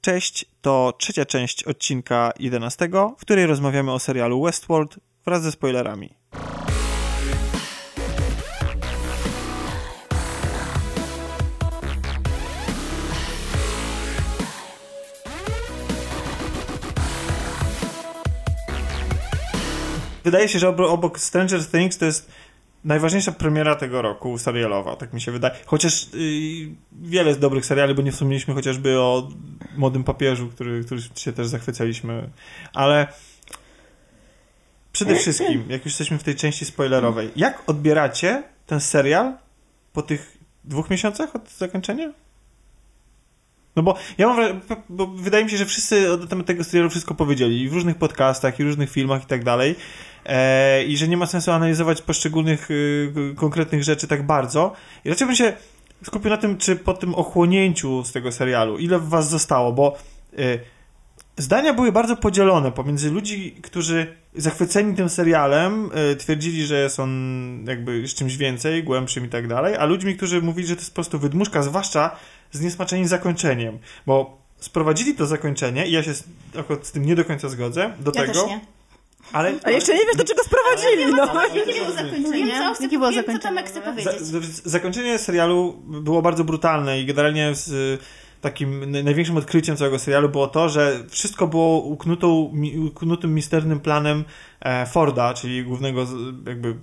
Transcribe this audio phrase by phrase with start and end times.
[0.00, 6.14] Cześć, to trzecia część odcinka 11, w której rozmawiamy o serialu Westworld wraz ze spoilerami.
[20.24, 22.30] Wydaje się, że obok Stranger Things to jest
[22.84, 25.54] najważniejsza premiera tego roku serialowa, tak mi się wydaje.
[25.66, 26.20] Chociaż yy,
[26.92, 29.28] wiele jest dobrych seriali, bo nie wspomnieliśmy chociażby o
[29.76, 32.30] Młodym Papieżu, który, który się też zachwycaliśmy,
[32.74, 33.06] ale
[34.92, 39.32] przede wszystkim, jak już jesteśmy w tej części spoilerowej, jak odbieracie ten serial
[39.92, 42.12] po tych dwóch miesiącach od zakończenia?
[43.76, 46.90] No bo ja mam wrażenie, bo wydaje mi się, że wszyscy na temat tego serialu
[46.90, 49.74] wszystko powiedzieli w różnych podcastach, i różnych filmach i tak dalej
[50.30, 54.72] e, i że nie ma sensu analizować poszczególnych y, konkretnych rzeczy tak bardzo.
[55.04, 55.52] I raczej bym się
[56.04, 59.96] skupił na tym, czy po tym ochłonięciu z tego serialu, ile w was zostało, bo
[60.38, 60.60] y,
[61.36, 67.64] zdania były bardzo podzielone pomiędzy ludzi, którzy zachwyceni tym serialem y, twierdzili, że jest on
[67.66, 70.90] jakby z czymś więcej, głębszym i tak dalej, a ludźmi, którzy mówili, że to jest
[70.90, 72.16] po prostu wydmuszka, zwłaszcza
[72.52, 76.24] z niesmaczeniem zakończeniem, bo sprowadzili to zakończenie i ja się z,
[76.58, 78.48] akurat z tym nie do końca zgodzę, do Ja tego...
[79.32, 81.42] Ale, A jeszcze nie wiesz, do czego sprowadzili, no.
[81.54, 82.44] Jakie było zakończenie?
[82.44, 83.38] Wiem, co chce- Jakie było wiem, co zakończenie?
[83.54, 84.20] Tomek chce powiedzieć.
[84.20, 87.98] Za, za, zakończenie serialu było bardzo brutalne i generalnie z y,
[88.40, 94.24] takim największym odkryciem całego serialu było to, że wszystko było uknutą, mi, uknutym misternym planem
[94.60, 96.76] e, Forda, czyli głównego z- jakby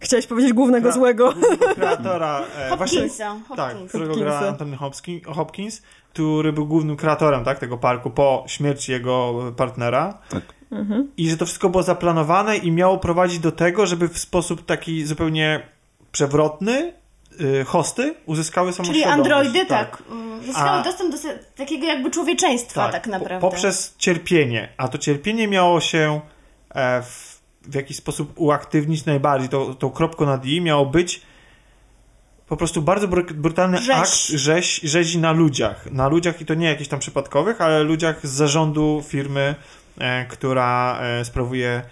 [0.00, 1.34] Chciałeś powiedzieć głównego Kra- złego.
[1.76, 3.36] kreatora e, właśnie Hopkinsa.
[3.56, 3.88] tak, Hopkins.
[3.88, 4.38] którego gra.
[4.38, 10.18] Anthony Hopkins, Hopkins, który był głównym kreatorem tak, tego parku po śmierci jego partnera.
[10.74, 11.08] Mhm.
[11.16, 15.04] I że to wszystko było zaplanowane i miało prowadzić do tego, żeby w sposób taki
[15.04, 15.62] zupełnie
[16.12, 16.92] przewrotny
[17.40, 19.18] y, hosty uzyskały Czyli samoświadomość.
[19.32, 20.02] androidy, tak.
[20.10, 21.18] mm, Zyskały A- dostęp do
[21.56, 23.40] takiego jakby człowieczeństwa tak, po- naprawdę.
[23.40, 24.68] Poprzez cierpienie.
[24.76, 26.20] A to cierpienie miało się
[26.74, 29.48] e, w, w jakiś sposób uaktywnić najbardziej.
[29.48, 31.20] To, tą kropką nad i miało być
[32.48, 33.96] po prostu bardzo bru- brutalny Rzeź.
[33.96, 35.90] akt rzeź, rzezi na ludziach.
[35.92, 39.54] Na ludziach i to nie jakichś tam przypadkowych, ale ludziach z zarządu firmy,
[40.28, 41.82] która e, sprawuje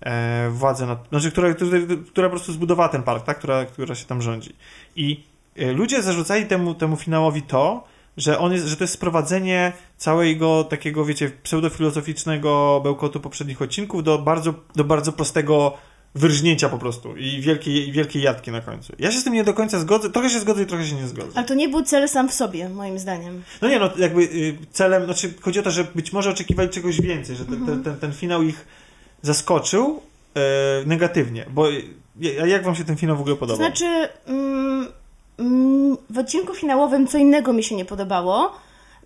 [0.00, 1.08] e, władzę nad...
[1.08, 3.38] Znaczy, która, która, która po prostu zbudowała ten park, tak?
[3.38, 4.56] która, która się tam rządzi.
[4.96, 5.24] I
[5.56, 7.84] e, ludzie zarzucali temu, temu finałowi to,
[8.16, 14.18] że on jest, że to jest sprowadzenie całego takiego, wiecie, pseudofilozoficznego bełkotu poprzednich odcinków do
[14.18, 15.78] bardzo, do bardzo prostego
[16.16, 18.92] wyrżnięcia po prostu i wielkiej, wielkiej jadki na końcu.
[18.98, 21.06] Ja się z tym nie do końca zgodzę, trochę się zgodzę i trochę się nie
[21.06, 21.30] zgodzę.
[21.34, 23.42] Ale to nie był cel sam w sobie, moim zdaniem.
[23.62, 27.00] No nie, no jakby y, celem, znaczy chodzi o to, że być może oczekiwali czegoś
[27.00, 28.66] więcej, że ten, ten, ten, ten finał ich
[29.22, 30.00] zaskoczył
[30.36, 30.40] e,
[30.86, 31.82] negatywnie, bo y,
[32.20, 33.66] ja- jak wam się ten finał w ogóle To podobał?
[33.66, 34.86] znaczy, mm,
[35.38, 38.52] mm, w odcinku finałowym co innego mi się nie podobało.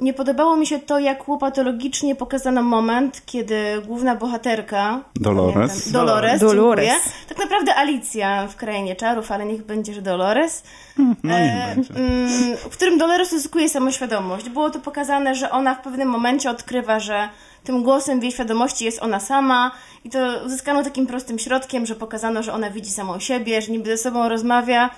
[0.01, 5.01] Nie podobało mi się to, jak łopatologicznie pokazano moment, kiedy główna bohaterka...
[5.17, 5.71] Dolores.
[5.71, 6.87] pamiętam- Dolores, Dolores.
[6.87, 7.13] dziękuję.
[7.29, 10.63] Tak naprawdę Alicja w Krainie Czarów, ale niech będzie, że Dolores.
[10.99, 11.05] No
[11.39, 11.95] niech E, będzie.
[11.95, 14.49] mm, w którym Dolores uzyskuje samoświadomość.
[14.49, 17.29] Było to pokazane, że ona w pewnym momencie odkrywa, że
[17.65, 19.71] tym głosem w jej świadomości jest ona sama
[20.05, 23.97] i to uzyskano takim prostym środkiem, że pokazano, że ona widzi samą siebie, że niby
[23.97, 24.91] ze sobą rozmawia.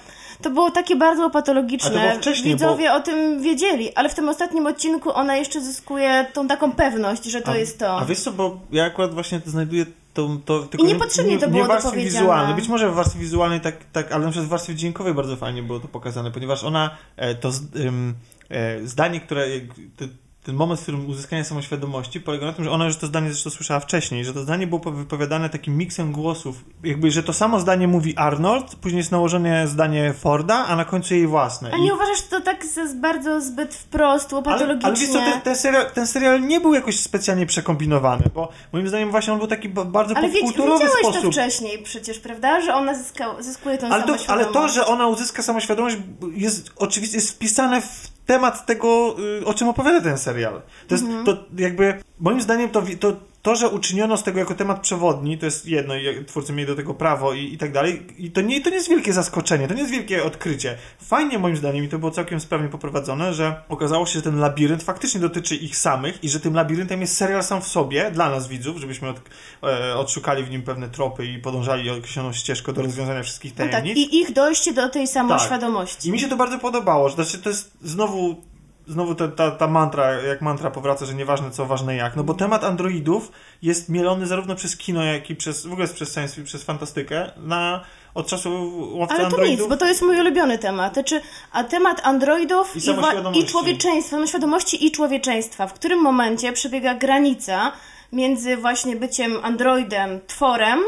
[0.43, 2.19] To było takie bardzo to patologiczne.
[2.45, 7.25] Widzowie o tym wiedzieli, ale w tym ostatnim odcinku ona jeszcze zyskuje tą taką pewność,
[7.25, 7.99] że to a, jest to.
[7.99, 11.63] A wiesz co, bo ja akurat właśnie znajduję tą, to, I niepotrzebnie to nie, było
[11.63, 12.55] nie w warstwie wizualnej.
[12.55, 15.63] Być może w warstwie wizualnej tak, tak, ale na przykład w warstwie dźwiękowej bardzo fajnie
[15.63, 17.63] było to pokazane, ponieważ ona, e, to z,
[18.51, 19.47] e, zdanie, które,
[20.45, 23.51] ten moment, w którym uzyskanie samoświadomości polega na tym, że ona już to zdanie zresztą
[23.51, 27.89] słyszała wcześniej, że to zdanie było wypowiadane takim miksem głosów, jakby, że to samo zdanie
[27.89, 31.71] mówi Arnold, później jest nałożone zdanie Forda, a na końcu jej własne.
[31.73, 34.87] A I- nie uważasz, że to tak z- bardzo zbyt wprost, ale, łopatologicznie?
[34.89, 38.89] ale wiesz co, ten, ten, serial, ten serial nie był jakoś specjalnie przekombinowany, bo moim
[38.89, 41.23] zdaniem właśnie on był taki ba- bardzo Ale popkulturowy sposób.
[41.23, 42.61] to wcześniej przecież, prawda?
[42.61, 45.97] Że ona zyska, zyskuje tą Ale to, ale to, że ona uzyska samoświadomość
[46.35, 50.63] jest oczywiście jest wpisane w temat tego, y, o czym opowiada ten serial.
[50.89, 51.25] To jest Mhm.
[51.27, 53.13] to jakby, moim zdaniem to, to,
[53.43, 56.75] to, że uczyniono z tego jako temat przewodni, to jest jedno i twórcy mieli do
[56.75, 58.07] tego prawo i, i tak dalej.
[58.19, 60.79] I to nie, to nie jest wielkie zaskoczenie, to nie jest wielkie odkrycie.
[61.01, 64.83] Fajnie moim zdaniem i to było całkiem sprawnie poprowadzone, że okazało się, że ten labirynt
[64.83, 68.49] faktycznie dotyczy ich samych i że tym labiryntem jest serial sam w sobie, dla nas
[68.49, 69.21] widzów, żebyśmy od,
[69.63, 73.71] e, odszukali w nim pewne tropy i podążali określoną ścieżką do rozwiązania wszystkich No tak,
[73.71, 73.97] tajemnic.
[73.97, 76.09] i ich dojście do tej samoświadomości.
[76.09, 78.52] I mi się to bardzo podobało, że znaczy to jest znowu
[78.87, 82.17] znowu ta, ta, ta mantra, jak mantra powraca, że nieważne co, ważne jak.
[82.17, 83.33] No bo temat androidów
[83.63, 87.31] jest mielony zarówno przez kino, jak i przez, w ogóle przez science fiction, przez fantastykę,
[87.37, 87.85] na,
[88.15, 89.61] od czasu łowcy Ale to androidów.
[89.61, 90.95] nic, bo to jest mój ulubiony temat.
[90.95, 91.21] Znaczy,
[91.53, 92.81] a temat androidów I
[93.39, 95.67] i, i człowieczeństwa, świadomości i człowieczeństwa.
[95.67, 97.73] W którym momencie przebiega granica
[98.13, 100.81] między właśnie byciem androidem, tworem,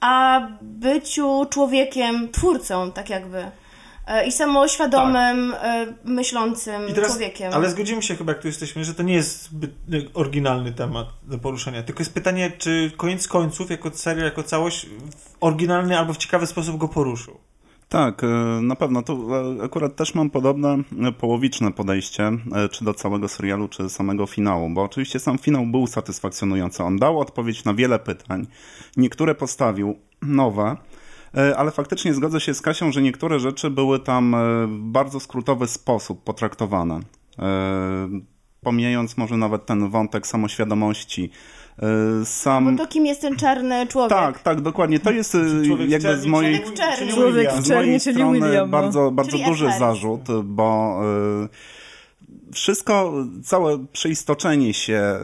[0.00, 3.61] a byciu człowiekiem, twórcą, tak jakby.
[4.06, 7.52] E, I samoświadomym, e, myślącym I teraz, człowiekiem.
[7.52, 11.06] ale zgodzimy się chyba, jak tu jesteśmy, że to nie jest zbyt y, oryginalny temat
[11.22, 11.82] do poruszenia.
[11.82, 16.46] Tylko jest pytanie, czy koniec końców, jako serial, jako całość, w oryginalny albo w ciekawy
[16.46, 17.38] sposób go poruszył.
[17.88, 18.26] Tak, e,
[18.62, 19.02] na pewno.
[19.02, 20.78] Tu e, akurat też mam podobne
[21.08, 22.22] e, połowiczne podejście,
[22.54, 26.82] e, czy do całego serialu, czy samego finału, bo oczywiście sam finał był satysfakcjonujący.
[26.82, 28.46] On dał odpowiedź na wiele pytań,
[28.96, 30.76] niektóre postawił nowe, e,
[31.56, 35.66] ale faktycznie zgodzę się z Kasią, że niektóre rzeczy były tam e, w bardzo skrótowy
[35.66, 37.00] sposób potraktowane.
[37.38, 38.08] E,
[38.62, 41.30] Pomijając może nawet ten wątek samoświadomości.
[41.78, 42.76] E, Sam...
[42.76, 44.10] Bo to kim jest ten czarny człowiek?
[44.10, 45.00] Tak, tak, dokładnie.
[45.00, 46.60] To jest e, Człowiek jakby z czerni, mojej...
[46.60, 47.12] Człowiek w czerni.
[47.12, 48.78] Człowiek w Z mojej czerni, czyli strony William, no.
[48.78, 51.00] bardzo, bardzo Czyli duży zarzut, bo
[51.44, 51.48] y,
[52.52, 53.12] wszystko,
[53.44, 55.18] całe przeistoczenie się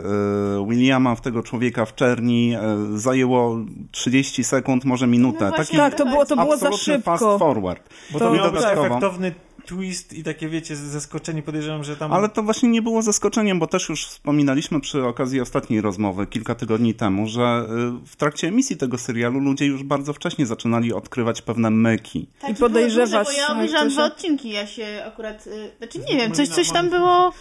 [0.63, 2.55] y, Williama w tego człowieka w czerni
[2.95, 3.59] y, zajęło
[3.91, 5.45] 30 sekund, może minutę.
[5.45, 7.39] No właśnie, Taki Tak, to było, to było za absolutny fast szybko.
[7.39, 7.89] forward.
[8.11, 9.35] Bo To to, miał być efektowny
[9.69, 11.43] twist i takie, wiecie, zaskoczenie.
[11.43, 12.13] Podejrzewam, że tam...
[12.13, 16.55] Ale to właśnie nie było zaskoczeniem, bo też już wspominaliśmy przy okazji ostatniej rozmowy kilka
[16.55, 17.67] tygodni temu, że
[18.03, 22.27] y, w trakcie emisji tego serialu ludzie już bardzo wcześnie zaczynali odkrywać pewne myki.
[22.41, 23.27] Tak, I podejrzewać.
[23.27, 26.49] duże, Bo ja No, obejrzałam dwa odcinki, ja się akurat, y, znaczy nie wiem, coś,
[26.49, 27.33] coś tam było,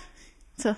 [0.57, 0.75] co?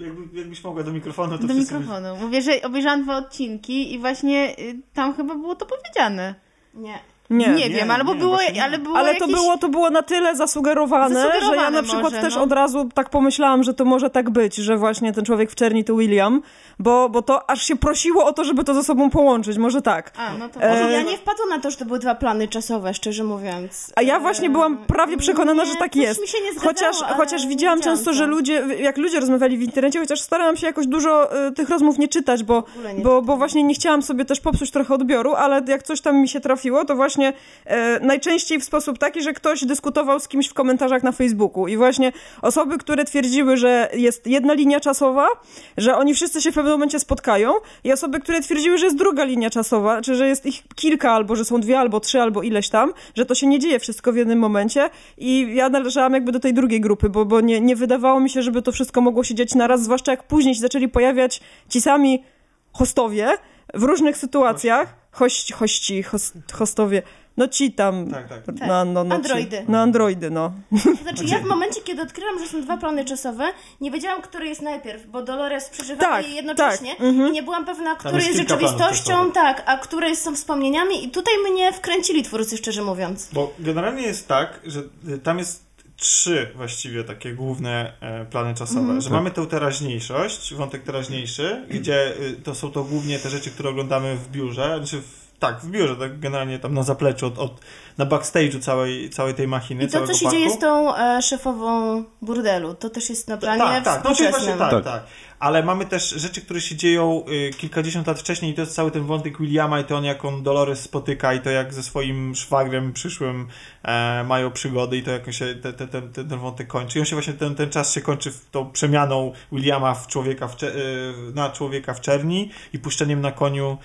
[0.00, 2.16] Jakby, jakbyś mogła do mikrofonu, to Do mikrofonu.
[2.20, 6.34] Mówię, że obejrzałam dwa odcinki i właśnie y, tam chyba było to powiedziane.
[6.74, 7.09] Nie.
[7.30, 7.46] Nie.
[7.48, 9.36] Nie, nie, wiem, albo nie, było, ale było Ale to jakieś...
[9.36, 12.42] było, to było na tyle zasugerowane, że ja na przykład może, też no.
[12.42, 15.84] od razu tak pomyślałam, że to może tak być, że właśnie ten człowiek w czerni
[15.84, 16.42] to William,
[16.78, 20.12] bo, bo to aż się prosiło o to, żeby to ze sobą połączyć, może tak.
[20.16, 20.62] A, no to...
[20.62, 23.92] E, Ja nie wpadłam na to, że to były dwa plany czasowe, szczerze mówiąc.
[23.96, 26.20] A ja właśnie byłam prawie przekonana, nie, że tak jest.
[26.20, 28.12] mi się nie zgadzało, Chociaż, chociaż widziałam często, co.
[28.12, 31.98] że ludzie, jak ludzie rozmawiali w internecie, chociaż starałam się jakoś dużo y, tych rozmów
[31.98, 32.64] nie czytać, bo,
[33.02, 36.28] bo, bo właśnie nie chciałam sobie też popsuć trochę odbioru, ale jak coś tam mi
[36.28, 37.19] się trafiło, to właśnie
[37.64, 41.68] e, najczęściej w sposób taki, że ktoś dyskutował z kimś w komentarzach na Facebooku.
[41.68, 42.12] I właśnie
[42.42, 45.28] osoby, które twierdziły, że jest jedna linia czasowa,
[45.76, 47.52] że oni wszyscy się w pewnym momencie spotkają
[47.84, 51.36] i osoby, które twierdziły, że jest druga linia czasowa, czy że jest ich kilka, albo
[51.36, 54.16] że są dwie, albo trzy, albo ileś tam, że to się nie dzieje wszystko w
[54.16, 54.90] jednym momencie.
[55.18, 58.42] I ja należałam jakby do tej drugiej grupy, bo, bo nie, nie wydawało mi się,
[58.42, 62.24] żeby to wszystko mogło się dziać naraz, zwłaszcza jak później zaczęli pojawiać ci sami
[62.72, 63.28] hostowie
[63.74, 67.02] w różnych sytuacjach, hości, hości host, hostowie,
[67.36, 68.44] no ci tam, Tak, tak.
[68.68, 69.58] No, no, no, Androidy.
[69.58, 70.52] Ci, no androidy, no.
[70.84, 73.44] To znaczy, ja w momencie, kiedy odkryłam, że są dwa plany czasowe,
[73.80, 77.28] nie wiedziałam, który jest najpierw, bo Dolores przeżywała Tak, je jednocześnie tak, mhm.
[77.28, 81.34] i nie byłam pewna, który jest jest rzeczywistością, tak, a które są wspomnieniami i tutaj
[81.50, 83.28] mnie wkręcili twórcy, szczerze mówiąc.
[83.32, 84.82] Bo generalnie jest tak, że
[85.22, 85.69] tam jest
[86.00, 89.00] trzy właściwie takie główne e, plany czasowe, Mhm.
[89.00, 93.68] że mamy tę teraźniejszość, wątek teraźniejszy, gdzie y, to są to głównie te rzeczy, które
[93.70, 97.60] oglądamy w biurze, znaczy w, tak, w biurze, tak generalnie tam na zapleczu, od, od,
[97.98, 100.38] na backstage'u całej, całej tej machiny, I to, co się parku.
[100.38, 104.30] dzieje z tą e, szefową burdelu, to też jest na planie Tak, tak, no, czyli
[104.30, 104.84] właśnie tak, Tak.
[104.84, 105.02] tak.
[105.38, 108.90] Ale mamy też rzeczy, które się dzieją y, kilkadziesiąt lat wcześniej i to jest cały
[108.90, 112.34] ten wątek Williama i to on jak on Dolores spotyka i to jak ze swoim
[112.34, 113.48] szwagrem przyszłym
[113.82, 116.98] e, mają przygody i to jak się te, te, ten, ten, ten wątek kończy.
[116.98, 120.48] I on się właśnie, ten, ten czas się kończy w tą przemianą Williama w człowieka
[120.48, 123.78] w, y, na człowieka w czerni i puszczeniem na koniu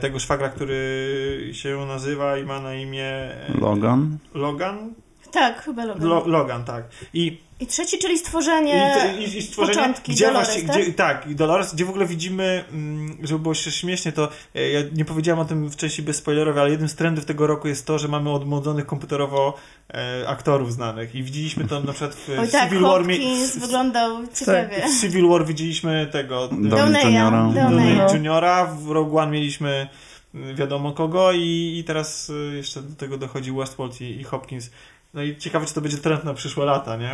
[0.00, 4.18] tego szwagra, który się nazywa i ma na imię e, Logan.
[4.34, 4.92] Logan?
[5.34, 6.08] Tak, chyba Logan.
[6.08, 6.84] Lo, Logan, tak.
[7.14, 10.82] I I trzeci, czyli stworzenie I, i, i stworzenie, początki gdzie Dolores, właśnie, tak?
[10.82, 14.70] Gdzie, tak, i Dolores, gdzie w ogóle widzimy, mm, żeby było się śmiesznie, to e,
[14.70, 17.86] ja nie powiedziałem o tym w części bezspoilerowej, ale jednym z trendów tego roku jest
[17.86, 19.56] to, że mamy odmłodzonych komputerowo
[19.94, 23.02] e, aktorów znanych i widzieliśmy to na przykład w Oj tak, Civil War.
[23.02, 24.82] Hopkins wyglądał ciekawie.
[24.88, 27.50] w Civil War widzieliśmy tego Downey Juniora.
[27.54, 27.98] Downey.
[28.12, 29.88] Juniora, w Rogue One mieliśmy
[30.34, 34.70] y, wiadomo kogo i, i teraz y, jeszcze do tego dochodzi Westworld i, i Hopkins.
[35.14, 37.10] No i ciekawe, czy to będzie trend na przyszłe lata, nie?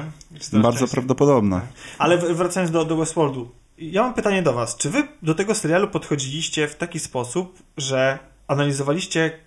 [0.53, 0.89] Bardzo częściej.
[0.89, 1.61] prawdopodobne.
[1.99, 3.51] Ale w- wracając do, do Westworldu.
[3.79, 4.77] Ja mam pytanie do was.
[4.77, 9.39] Czy wy do tego serialu podchodziliście w taki sposób, że analizowaliście,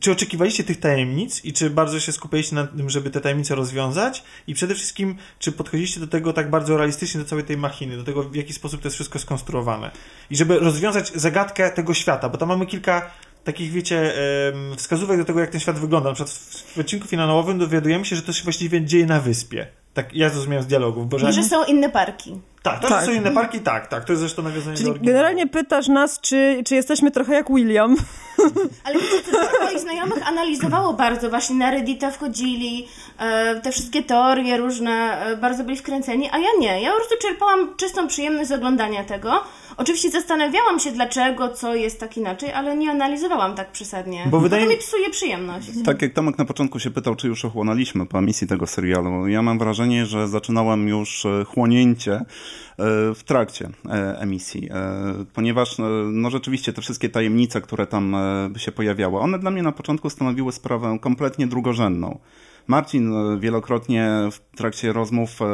[0.00, 4.22] czy oczekiwaliście tych tajemnic i czy bardzo się skupialiście na tym, żeby te tajemnice rozwiązać?
[4.46, 8.04] I przede wszystkim, czy podchodziliście do tego tak bardzo realistycznie, do całej tej machiny, do
[8.04, 9.90] tego, w jaki sposób to jest wszystko skonstruowane?
[10.30, 13.10] I żeby rozwiązać zagadkę tego świata, bo tam mamy kilka
[13.46, 14.12] takich, wiecie,
[14.76, 16.08] wskazówek do tego, jak ten świat wygląda.
[16.08, 16.34] Na przykład
[16.76, 19.66] w odcinku finałowym dowiadujemy się, że to się właściwie dzieje na wyspie.
[19.96, 21.30] Tak, ja zrozumiałem z dialogów, bo że...
[21.30, 22.40] I że są inne parki.
[22.62, 23.04] Tak, to, Tak.
[23.04, 24.04] są inne parki, tak, tak.
[24.04, 25.14] To jest zresztą nawiązanie Czyli do oryginału.
[25.16, 27.96] generalnie pytasz nas, czy, czy jesteśmy trochę jak William.
[28.84, 32.86] Ale wiecie, moich znajomych analizowało bardzo, właśnie na Reddita wchodzili,
[33.18, 36.82] e, te wszystkie teorie różne, e, bardzo byli wkręceni, a ja nie.
[36.82, 39.32] Ja po prostu czerpałam czystą przyjemność z oglądania tego.
[39.76, 44.22] Oczywiście zastanawiałam się dlaczego, co jest tak inaczej, ale nie analizowałam tak przesadnie.
[44.24, 45.68] Bo Bo wydaje to mi- mi psuje przyjemność.
[45.84, 49.42] Tak jak Tomek na początku się pytał, czy już ochłonęliśmy po emisji tego serialu, ja
[49.42, 52.24] mam wrażenie, że zaczynałem już e, chłonięcie e,
[53.14, 54.68] w trakcie e, emisji,
[55.34, 55.76] ponieważ
[56.12, 58.16] no rzeczywiście te wszystkie tajemnice, które tam
[58.56, 62.18] się pojawiały, one dla mnie na początku stanowiły sprawę kompletnie drugorzędną.
[62.66, 65.44] Marcin e, wielokrotnie w trakcie rozmów e,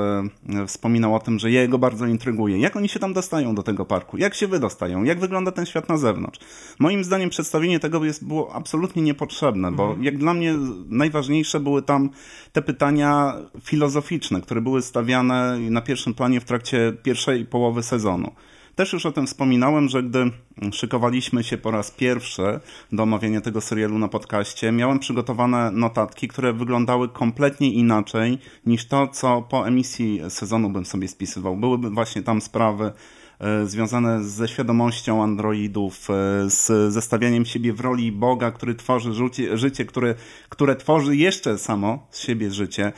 [0.62, 2.59] e, wspominał o tym, że jego bardzo intryguje.
[2.59, 4.16] Jak oni się tam dostają do tego parku?
[4.16, 5.04] Jak się wydostają?
[5.04, 6.40] Jak wygląda ten świat na zewnątrz?
[6.78, 10.54] Moim zdaniem przedstawienie tego jest, było absolutnie niepotrzebne, bo jak dla mnie
[10.88, 12.11] najważniejsze były tam
[12.52, 18.33] te pytania filozoficzne, które były stawiane na pierwszym planie w trakcie pierwszej połowy sezonu.
[18.75, 20.31] Też już o tym wspominałem, że gdy
[20.73, 22.61] szykowaliśmy się po raz pierwszy
[22.93, 29.09] do omawiania tego serialu na podcaście, miałem przygotowane notatki, które wyglądały kompletnie inaczej niż to,
[29.09, 31.57] co po emisji sezonu bym sobie spisywał.
[31.57, 32.93] Byłyby właśnie tam sprawy
[33.41, 36.14] e, związane ze świadomością androidów, e,
[36.50, 39.12] z zestawianiem siebie w roli Boga, który tworzy
[39.55, 40.14] życie, które,
[40.49, 42.93] które tworzy jeszcze samo z siebie życie,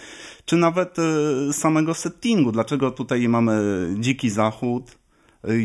[0.45, 2.53] czy nawet e, samego settingu.
[2.53, 3.63] Dlaczego tutaj mamy
[3.99, 5.04] dziki zachód?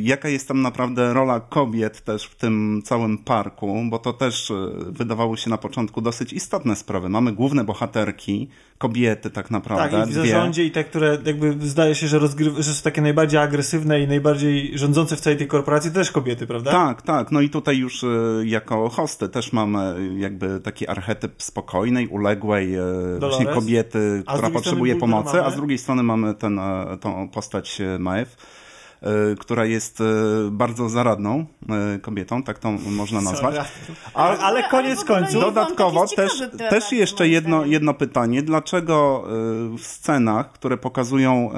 [0.01, 4.55] Jaka jest tam naprawdę rola kobiet też w tym całym parku, bo to też y,
[4.87, 7.09] wydawało się na początku dosyć istotne sprawy.
[7.09, 11.95] Mamy główne bohaterki, kobiety tak naprawdę, Tak, i w zarządzie i te, które jakby zdaje
[11.95, 15.91] się, że, rozgryw- że są takie najbardziej agresywne i najbardziej rządzące w całej tej korporacji,
[15.91, 16.71] też kobiety, prawda?
[16.71, 17.31] Tak, tak.
[17.31, 18.07] No i tutaj już y,
[18.45, 24.49] jako hosty też mamy y, jakby taki archetyp spokojnej, uległej y, właśnie kobiety, A która
[24.49, 25.53] potrzebuje pomocy, a mamy?
[25.53, 27.99] z drugiej strony mamy ten, e, tą postać e, y,
[29.39, 30.03] która jest y,
[30.51, 31.45] bardzo zaradną
[31.95, 33.55] y, kobietą, tak to można nazwać.
[34.13, 35.41] Ale, ale koniec końców.
[35.41, 36.31] Dodatkowo też,
[36.69, 38.43] też jeszcze jedno, jedno pytanie.
[38.43, 39.23] Dlaczego
[39.77, 41.51] w scenach, które pokazują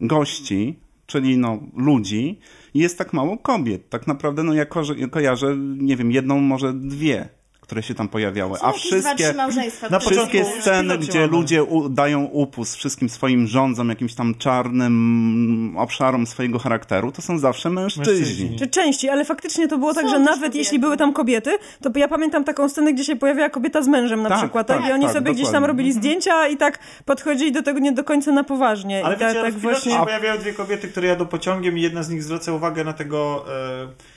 [0.00, 2.38] gości, czyli no, ludzi,
[2.74, 3.88] jest tak mało kobiet?
[3.88, 7.28] Tak naprawdę no, ja ko- kojarzę, nie wiem, jedną, może dwie,
[7.62, 8.58] które się tam pojawiały.
[8.62, 13.08] A jakieś dwa, trzy wszystkie, małżeństwa, Na wszystkie sceny, gdzie ludzie u, dają upust wszystkim
[13.08, 18.12] swoim rządzom, jakimś tam czarnym obszarom swojego charakteru, to są zawsze mężczyźni.
[18.14, 18.58] Mężczyźni.
[18.58, 20.58] Czy części, ale faktycznie to było tak, Są że też nawet kobiety.
[20.58, 24.22] jeśli były tam kobiety, to ja pamiętam taką scenę, gdzie się pojawiała kobieta z mężem
[24.22, 26.78] na Tak, przykład, tak, tak, i oni tak, sobie gdzieś tam robili zdjęcia i tak
[27.04, 29.04] podchodzili do tego nie do końca na poważnie.
[29.04, 29.92] Ale I tak, wiecie, tak pilocie właśnie...
[29.92, 33.44] się pojawiają dwie kobiety, które jadą pociągiem i jedna z nich zwraca uwagę na tego
[33.48, 34.11] e,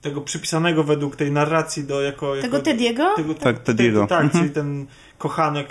[0.00, 2.34] tego przypisanego według tej narracji do jako...
[2.36, 3.14] jako Tego Tediego?
[3.16, 4.06] Tego, Tak, Tediego.
[4.06, 4.44] Tak, Mhm.
[4.44, 4.86] czyli ten
[5.18, 5.68] kochanek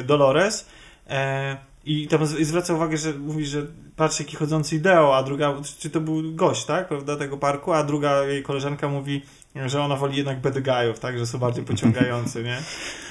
[0.00, 0.66] e, Dolores.
[1.10, 3.66] E, I tam z- i zwraca uwagę, że mówi, że
[3.96, 7.82] patrz jaki chodzący ideo, a druga, czy to był gość, tak, prawda, tego parku, a
[7.84, 9.22] druga jej koleżanka mówi,
[9.66, 12.58] że ona woli jednak bad guyów, tak, że są bardziej pociągający, nie?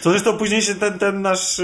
[0.02, 1.62] Co zresztą później się ten, ten nasz...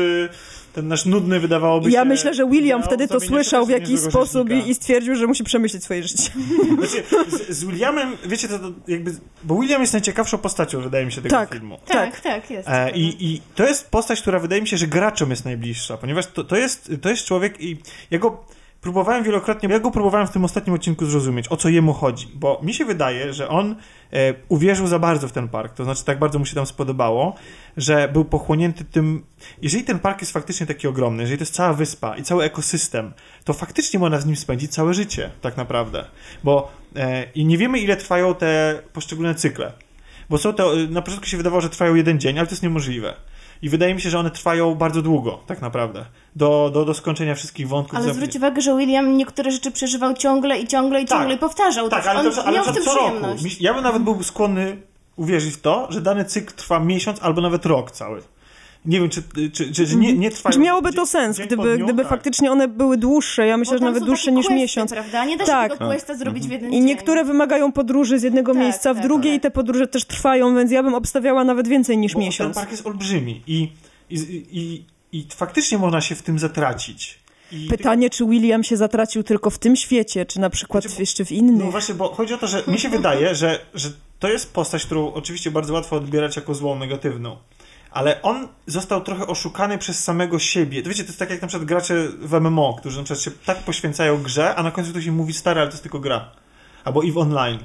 [0.73, 1.95] Ten nasz nudny wydawałoby się...
[1.95, 5.43] Ja myślę, że William wtedy to słyszał w jakiś sposób i, i stwierdził, że musi
[5.43, 6.31] przemyśleć swoje życie.
[6.77, 9.15] Znaczy, z, z Williamem, wiecie, to, to jakby...
[9.43, 11.53] Bo William jest najciekawszą postacią, wydaje mi się, tego Tak.
[11.53, 11.79] filmu.
[11.85, 12.69] Tak, tak, jest.
[12.69, 16.27] E, i, I to jest postać, która wydaje mi się, że graczom jest najbliższa, ponieważ
[16.27, 17.77] to, to, jest, to jest człowiek i
[18.11, 18.45] ja go
[18.83, 22.59] próbowałem wielokrotnie, ja go próbowałem w tym ostatnim odcinku zrozumieć, o co jemu chodzi, bo
[22.63, 23.75] mi się wydaje, że on
[24.13, 27.35] e, uwierzył za bardzo w ten park, to znaczy tak bardzo mu się tam spodobało,
[27.77, 29.23] że był pochłonięty tym,
[29.61, 33.13] jeżeli ten park jest faktycznie taki ogromny, jeżeli to jest cała wyspa i cały ekosystem,
[33.43, 36.05] to faktycznie można z nim spędzić całe życie, tak naprawdę,
[36.43, 39.73] bo e, i nie wiemy ile trwają te poszczególne cykle,
[40.29, 43.13] bo są to, na początku się wydawało, że trwają jeden dzień, ale to jest niemożliwe.
[43.63, 46.05] I wydaje mi się, że one trwają bardzo długo, tak naprawdę.
[46.35, 47.99] Do, do, do skończenia wszystkich wątków.
[47.99, 51.17] Ale zwróć uwagę, że William niektóre rzeczy przeżywał ciągle i ciągle i Tak.
[51.19, 51.89] ciągle i powtarzał.
[51.89, 53.05] Tak, ale, on to, ale miał w tym co roku.
[53.05, 53.43] przyjemność.
[53.43, 54.77] Mi- Ja bym nawet był skłonny
[55.15, 58.21] uwierzyć w to, że dany cykl trwa miesiąc albo nawet rok cały.
[58.85, 59.23] Nie wiem, czy,
[59.53, 60.53] czy, czy, czy nie, nie trwają...
[60.53, 61.85] Czy miałoby to dzień- sens, dzień gdyby, dniu?
[61.85, 62.09] gdyby Tak.
[62.09, 63.47] faktycznie one były dłuższe?
[63.47, 64.91] Ja myślę, że nawet dłuższe niż questy, miesiąc.
[64.91, 65.25] prawda?
[65.25, 65.71] Nie da Tak.
[65.71, 66.83] się tego questa zrobić w jeden I dzień.
[66.85, 69.37] niektóre wymagają podróży z jednego Tak, miejsca w tak, drugie tak.
[69.37, 72.55] i te podróże też trwają, więc ja bym obstawiała nawet więcej niż Bo miesiąc.
[72.55, 73.71] ten park jest olbrzymi i,
[74.09, 74.15] i,
[74.51, 74.83] i,
[75.19, 77.19] i faktycznie można się w tym zatracić.
[77.51, 81.25] I Pytanie, czy William się zatracił tylko w tym świecie, czy na przykład Znaczy, jeszcze
[81.25, 81.71] w No innych?
[81.71, 85.13] właśnie, bo chodzi o to, że mi się wydaje, że, że to jest postać, którą
[85.13, 87.37] oczywiście bardzo łatwo odbierać jako złą, negatywną.
[87.93, 90.83] Ale on został trochę oszukany przez samego siebie.
[90.83, 93.31] To wiecie, to jest tak jak na przykład gracze w MMO, którzy na przykład się
[93.31, 96.31] tak poświęcają grze, a na końcu ktoś im mówi stary, ale to jest tylko gra.
[96.83, 97.59] Albo EVE Online.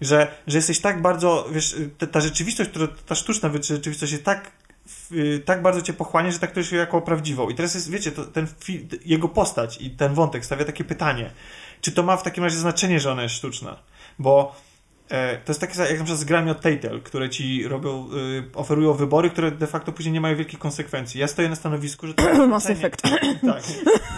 [0.00, 4.50] Że, że jesteś tak bardzo, wiesz, ta, ta rzeczywistość, która, ta sztuczna rzeczywistość jest tak
[4.86, 7.48] w, y, tak bardzo cię pochłania, że traktujesz ją jako prawdziwą.
[7.48, 8.46] I teraz jest, wiecie, to, ten
[9.04, 11.30] jego postać i ten wątek stawia takie pytanie,
[11.80, 13.76] czy to ma w takim razie znaczenie, że ona jest sztuczna?
[14.18, 14.56] Bo
[15.44, 18.92] to jest takie jak na przykład z grami od Telltale, które ci robią, y, oferują
[18.92, 21.20] wybory, które de facto później nie mają wielkich konsekwencji.
[21.20, 23.02] Ja stoję na stanowisku, że to ma Mass Effect.
[23.02, 23.62] tak,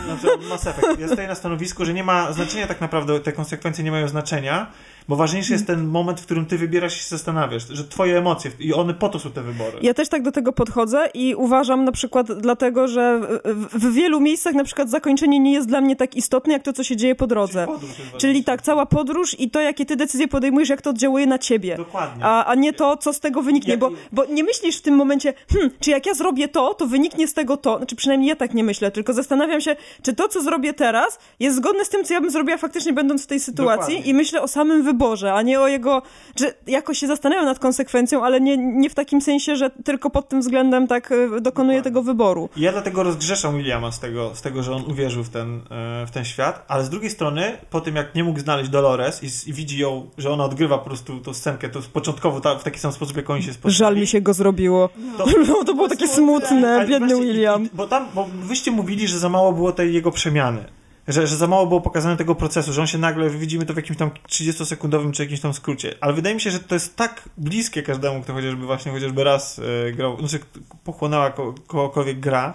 [0.05, 1.01] znaczy Mass Effect.
[1.01, 4.71] Ja stoję na stanowisku, że nie ma znaczenia tak naprawdę, te konsekwencje nie mają znaczenia,
[5.09, 8.51] bo ważniejszy jest ten moment, w którym ty wybierasz i się zastanawiasz, że twoje emocje,
[8.59, 9.79] i one po to są te wybory.
[9.83, 14.21] Ja też tak do tego podchodzę i uważam na przykład dlatego, że w, w wielu
[14.21, 17.15] miejscach na przykład zakończenie nie jest dla mnie tak istotne, jak to, co się dzieje
[17.15, 17.67] po drodze.
[17.67, 18.47] Czyli ważniejsza.
[18.47, 21.77] tak, cała podróż i to, jakie ty decyzje podejmujesz, jak to oddziałuje na ciebie.
[21.77, 22.25] Dokładnie.
[22.25, 25.35] A, a nie to, co z tego wyniknie, bo, bo nie myślisz w tym momencie,
[25.53, 27.77] hmm, czy jak ja zrobię to, to wyniknie z tego to.
[27.77, 31.57] Znaczy przynajmniej ja tak nie myślę, tylko zastanawiam się, czy to, co zrobię teraz, jest
[31.57, 34.11] zgodne z tym, co ja bym zrobiła faktycznie będąc w tej sytuacji Dokładnie.
[34.11, 34.94] i myślę o samym wyborze,
[35.35, 36.03] a nie o jego,
[36.41, 40.29] że jakoś się zastanawiam nad konsekwencją, ale nie, nie w takim sensie, że tylko pod
[40.29, 41.83] tym względem tak e, Dokładnie.
[41.83, 42.49] tego wyboru.
[42.57, 46.11] Ja dlatego rozgrzeszam Williama z tego, z tego, że on uwierzył w ten, e, w
[46.11, 49.53] ten świat, ale z drugiej strony, po tym jak nie mógł znaleźć Dolores i, i
[49.53, 52.93] widzi ją, że ona odgrywa po prostu tą scenkę, to początkowo ta, w taki sam
[52.93, 53.75] sposób, jak oni się spotkali.
[53.75, 54.89] Żal mi się go zrobiło.
[55.19, 57.65] To, No, to było takie smutne, biedny William.
[57.65, 60.65] i- Bo tam, bo wyście mówili, że za mało było tej jego przemiany.
[61.09, 63.77] Że, że za mało było pokazane tego procesu, że on się nagle, widzimy to w
[63.77, 65.95] jakimś tam 30-sekundowym czy jakimś tam skrócie.
[66.01, 69.61] Ale wydaje mi się, że to jest tak bliskie każdemu, kto chociażby właśnie chociażby raz
[69.89, 70.39] e, grał, znaczy
[70.85, 72.55] pochłonęła ko, kogokolwiek gra.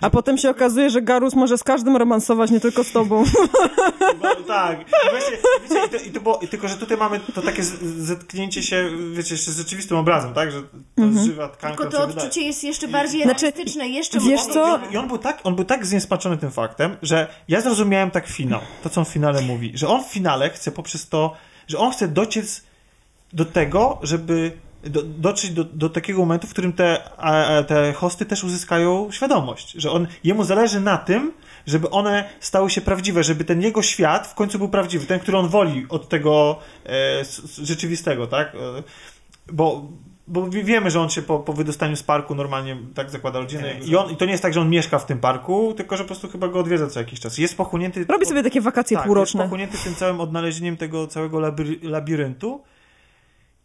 [0.00, 3.24] A potem się okazuje, że Garus może z każdym romansować, nie tylko z tobą.
[4.20, 4.80] Bo, tak.
[4.80, 7.62] I Właśnie, wiecie, i to, i to było, i tylko, że tutaj mamy to takie
[7.64, 10.52] z- zetknięcie się, wiecie, z rzeczywistym obrazem, tak?
[10.52, 10.62] Że
[10.96, 11.76] to jest żywa tkanka.
[11.76, 12.26] Tylko to wydaje.
[12.26, 14.78] odczucie jest jeszcze bardziej Znaczy, realistyczne, jeszcze wiesz co?
[14.90, 18.60] I on był tak, on był tak zniesmaczony tym faktem, że ja zrozumiałem tak finał,
[18.82, 21.36] to co on w finale mówi, że on w finale chce poprzez to,
[21.68, 22.62] że on chce dociec
[23.32, 24.52] do tego, żeby
[24.82, 29.12] do, dotrzeć do, do takiego momentu, w którym te, a, a, te hosty też uzyskają
[29.12, 31.32] świadomość, że on, jemu zależy na tym,
[31.66, 35.38] żeby one stały się prawdziwe, żeby ten jego świat w końcu był prawdziwy, ten, który
[35.38, 37.24] on woli od tego e,
[37.62, 38.54] rzeczywistego, tak?
[38.54, 38.58] E,
[39.52, 39.88] bo,
[40.28, 43.74] bo wie- wiemy, że on się po, po wydostaniu z parku normalnie tak zakłada rodzinę.
[43.86, 46.02] I, on, I to nie jest tak, że on mieszka w tym parku, tylko że
[46.04, 47.38] po prostu chyba go odwiedza co jakiś czas.
[47.38, 48.04] Jest pochłonięty.
[48.08, 49.38] Robi sobie takie wakacje tak, półroczne.
[49.38, 52.60] Jest pochłonięty tym całym odnalezieniem tego całego labiry, labiryntu.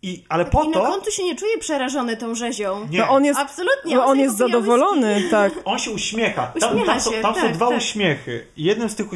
[0.04, 0.82] I, ale po I na to.
[0.88, 2.88] końcu się nie czuje przerażony tą rzezią.
[2.90, 3.96] Nie, No on jest, Absolutnie.
[3.96, 5.54] no on sobie jest zadowolony, tak.
[5.66, 6.54] on się uśmiecha.
[6.60, 7.78] Tam, Uśmiecha tam, są, się, tam są tak, dwa tak.
[7.78, 8.48] uśmiechy.
[8.58, 9.08] Jednym z tych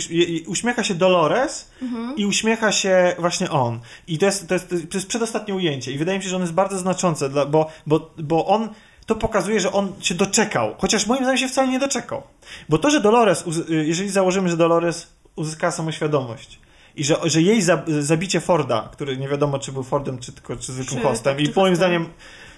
[0.48, 2.16] uśmiecha się Dolores Mhm.
[2.16, 3.80] i uśmiecha się właśnie on.
[4.08, 5.92] I to jest, to, jest, to jest przedostatnie ujęcie.
[5.92, 8.70] I wydaje mi się, że on jest bardzo znaczące, dla, bo, bo, bo on
[9.06, 10.76] to pokazuje, że on się doczekał.
[10.78, 12.24] Chociaż moim zdaniem się wcale nie doczekał.
[12.70, 16.60] Bo to, że Dolores, y, jeżeli założymy, że Dolores uzyskała samoświadomość
[16.98, 20.56] i że, że jej za, zabicie Forda, który nie wiadomo, czy był Fordem, czy tylko
[20.56, 21.76] czy zwykłym Czy- hostem, tak, i czy moim hostem.
[21.76, 22.06] zdaniem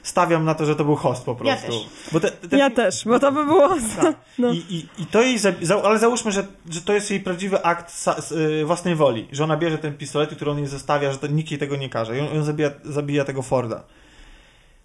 [0.04, 1.68] stawiam na to, że to był host po Ja prostu.
[1.68, 1.90] też.
[2.12, 3.70] Bo te, te, Ja też, bo to by było...
[4.02, 4.16] tak.
[4.40, 4.52] No.
[4.52, 5.52] I, i, I to jej, za,
[5.84, 9.44] ale załóżmy, że, że to jest jej prawdziwy akt sa, s, y, własnej woli, że
[9.44, 12.18] ona bierze ten pistolet, który on jej zostawia, że to, nikt jej tego nie każe
[12.18, 13.84] i on, on zabija, zabija tego Forda.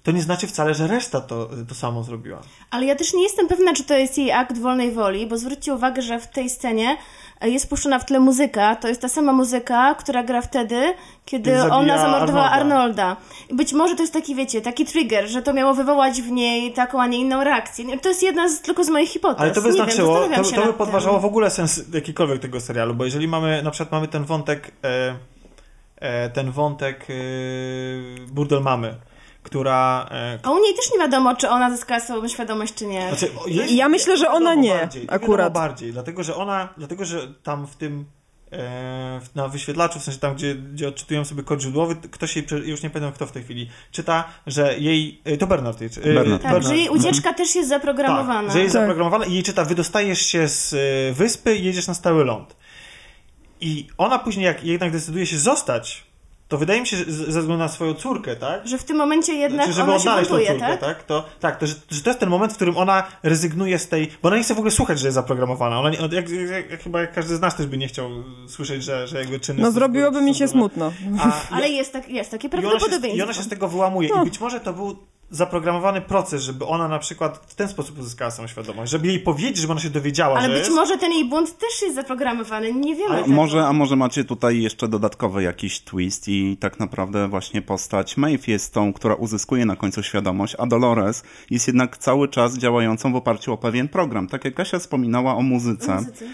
[0.05, 2.41] To nie znaczy wcale, że reszta to, to samo zrobiła.
[2.71, 5.75] Ale ja też nie jestem pewna, czy to jest jej akt wolnej woli, bo zwróćcie
[5.75, 6.97] uwagę, że w tej scenie
[7.41, 8.77] e, jest puszczona w tle muzyka.
[8.77, 13.05] To jest ta sama muzyka, która gra wtedy, kiedy ona zamordowała Arnolda.
[13.07, 13.17] Arnolda.
[13.53, 17.03] Być może to jest taki, wiecie, taki trigger, że to miało wywołać w niej taką,
[17.03, 17.99] a nie inną reakcję.
[17.99, 19.41] To jest jedna z, tylko z moich hipotez.
[19.41, 20.75] Ale to by nie znaczyło, wiem, to, to by nad tym.
[20.75, 24.71] podważało w ogóle sens jakikolwiek tego serialu, bo jeżeli mamy, na przykład mamy ten wątek,
[24.85, 25.17] e,
[25.97, 27.15] e, ten wątek e,
[28.27, 28.95] burdel mamy,
[29.45, 30.07] która...
[30.11, 33.09] E, A u niej też nie wiadomo, czy ona zyskała swoją świadomość, czy nie.
[33.09, 35.53] Znaczy, jest, Ja myślę, że ona nie, bardziej, akurat.
[35.53, 38.05] bardziej, dlatego że ona, dlatego że tam w tym
[38.53, 42.83] e, na wyświetlaczu, w sensie tam, gdzie, gdzie odczytują sobie kod źródłowy, ktoś jej, już
[42.83, 46.43] nie pamiętam kto w tej chwili, czyta, że jej, e, to Bernard jej, Bernard.
[46.43, 48.43] tak, że jej ucieczka też jest zaprogramowana.
[48.49, 48.83] tak, że jest Tak.
[48.83, 50.75] zaprogramowana i jej czyta, wydostajesz się z
[51.17, 52.57] wyspy i jedziesz na stały ląd.
[53.61, 56.05] I ona później, jak jednak decyduje się zostać,
[56.49, 58.69] to wydaje mi się, że ze względu na swoją córkę, tak?
[58.69, 60.81] Że w tym momencie jednak Znaczy, żeby ona się odnaleźć tą buntuje, córkę, tak?
[60.81, 61.03] tak?
[61.03, 64.11] To, tak, to, że, że to jest ten moment, w którym ona rezygnuje z tej.
[64.23, 65.81] Bo ona nie chce w ogóle słuchać, że jest zaprogramowana.
[65.81, 68.11] Ona nie, jak, jak, jak, chyba jak każdy z nas też by nie chciał
[68.49, 70.93] słyszeć, że, że jego czyny No zrobiłoby mi się smutno.
[71.19, 73.19] A, Ale jest, tak, jest takie i, ona się, prawdopodobieństwo.
[73.19, 74.09] I ona się z tego wyłamuje.
[74.15, 74.23] No.
[74.23, 74.97] I być może to był
[75.35, 78.93] zaprogramowany proces, żeby ona na przykład w ten sposób uzyskała samoświadomość.
[78.93, 80.71] Żeby jej powiedzieć, żeby ona się dowiedziała, Ale że być jest.
[80.71, 83.29] może ten jej błąd też jest zaprogramowany, nie wiemy tego.
[83.29, 88.49] Może, a może macie tutaj jeszcze dodatkowy jakiś twist i tak naprawdę właśnie postać Maeve
[88.53, 93.17] jest tą, która uzyskuje na końcu świadomość, a Dolores jest jednak cały czas działającą w
[93.17, 94.29] oparciu o pewien program.
[94.29, 95.95] Tak jak Kasia wspominała o muzyce.
[95.95, 96.29] Muzycy.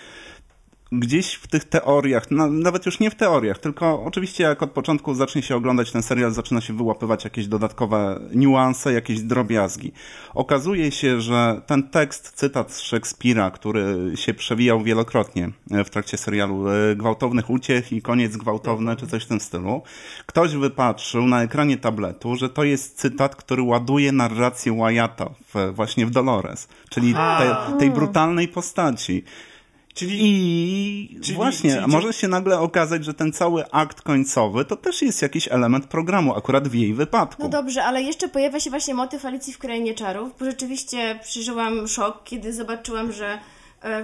[0.93, 5.15] Gdzieś w tych teoriach, no, nawet już nie w teoriach, tylko oczywiście jak od początku
[5.15, 9.93] zacznie się oglądać ten serial, zaczyna się wyłapywać jakieś dodatkowe niuanse, jakieś drobiazgi.
[10.35, 15.51] Okazuje się, że ten tekst, cytat z Szekspira, który się przewijał wielokrotnie
[15.85, 19.83] w trakcie serialu e, Gwałtownych Uciech i Koniec Gwałtowny, czy coś w tym stylu,
[20.27, 26.07] ktoś wypatrzył na ekranie tabletu, że to jest cytat, który ładuje narrację Wyatta w, właśnie
[26.07, 29.25] w Dolores, czyli te, tej brutalnej postaci.
[29.95, 34.77] Czyli I Czyli- właśnie, czyli- może się nagle okazać, że ten cały akt końcowy to
[34.77, 37.43] też jest jakiś element programu, akurat w jej wypadku.
[37.43, 41.89] No dobrze, ale jeszcze pojawia się właśnie motyw Alicji w Krainie Czarów, bo rzeczywiście przeżyłam
[41.89, 43.39] szok, kiedy zobaczyłam, że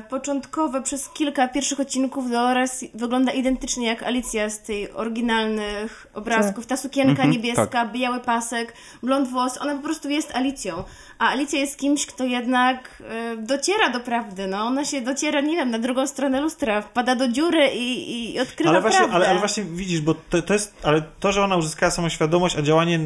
[0.09, 6.67] początkowe przez kilka pierwszych odcinków Dolores wygląda identycznie jak Alicja z tej oryginalnych obrazków.
[6.67, 10.85] Ta sukienka Mhm, niebieska, biały pasek, blond włos, ona po prostu jest Alicją.
[11.19, 14.59] A Alicja jest kimś, kto jednak e, dociera do prawdy, no.
[14.65, 18.71] Ona się dociera, nie wiem, na drugą stronę lustra, wpada do dziury i, i odkrywa
[18.71, 19.17] ale właśnie, prawdę.
[19.17, 22.63] ale, ale właśnie widzisz, bo to, to jest, ale to, że ona uzyskała samoświadomość, a
[22.63, 23.01] działanie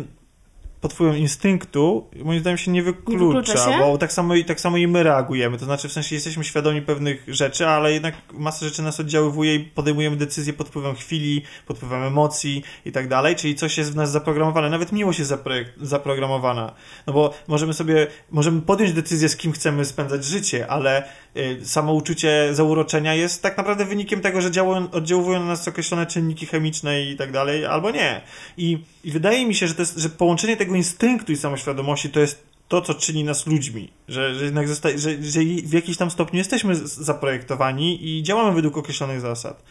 [0.81, 3.79] pod wpływem instynktu, moim zdaniem się nie wyklucza, wyklucza się?
[3.79, 5.59] bo tak samo, i, tak samo i my reagujemy.
[5.59, 9.61] To znaczy, w sensie jesteśmy świadomi pewnych rzeczy, ale jednak masa rzeczy nas oddziaływuje i
[9.61, 13.97] podejmujemy decyzje pod wpływem chwili, pod wpływem emocji i tak dalej, czyli coś jest w
[13.97, 14.71] nas zaprogramowane.
[14.71, 16.75] Nawet miłość jest zapro- zaprogramowana.
[17.07, 21.93] No bo możemy sobie, możemy podjąć decyzję, z kim chcemy spędzać życie, ale y, samo
[21.93, 27.03] uczucie zauroczenia jest tak naprawdę wynikiem tego, że działają, oddziałują na nas określone czynniki chemiczne
[27.03, 28.21] i tak dalej, albo nie.
[28.57, 32.51] I, I wydaje mi się, że, jest, że połączenie tego instynktu i samoświadomości to jest
[32.69, 36.39] to, co czyni nas ludźmi, że, że jednak zosta- że, że w jakiś tam stopniu
[36.39, 39.63] jesteśmy zaprojektowani i działamy według określonych zasad.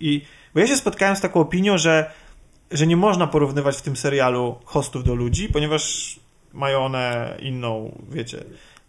[0.00, 0.22] I
[0.54, 2.10] bo ja się spotkałem z taką opinią, że,
[2.70, 6.16] że nie można porównywać w tym serialu hostów do ludzi, ponieważ
[6.52, 8.44] mają one inną, wiecie,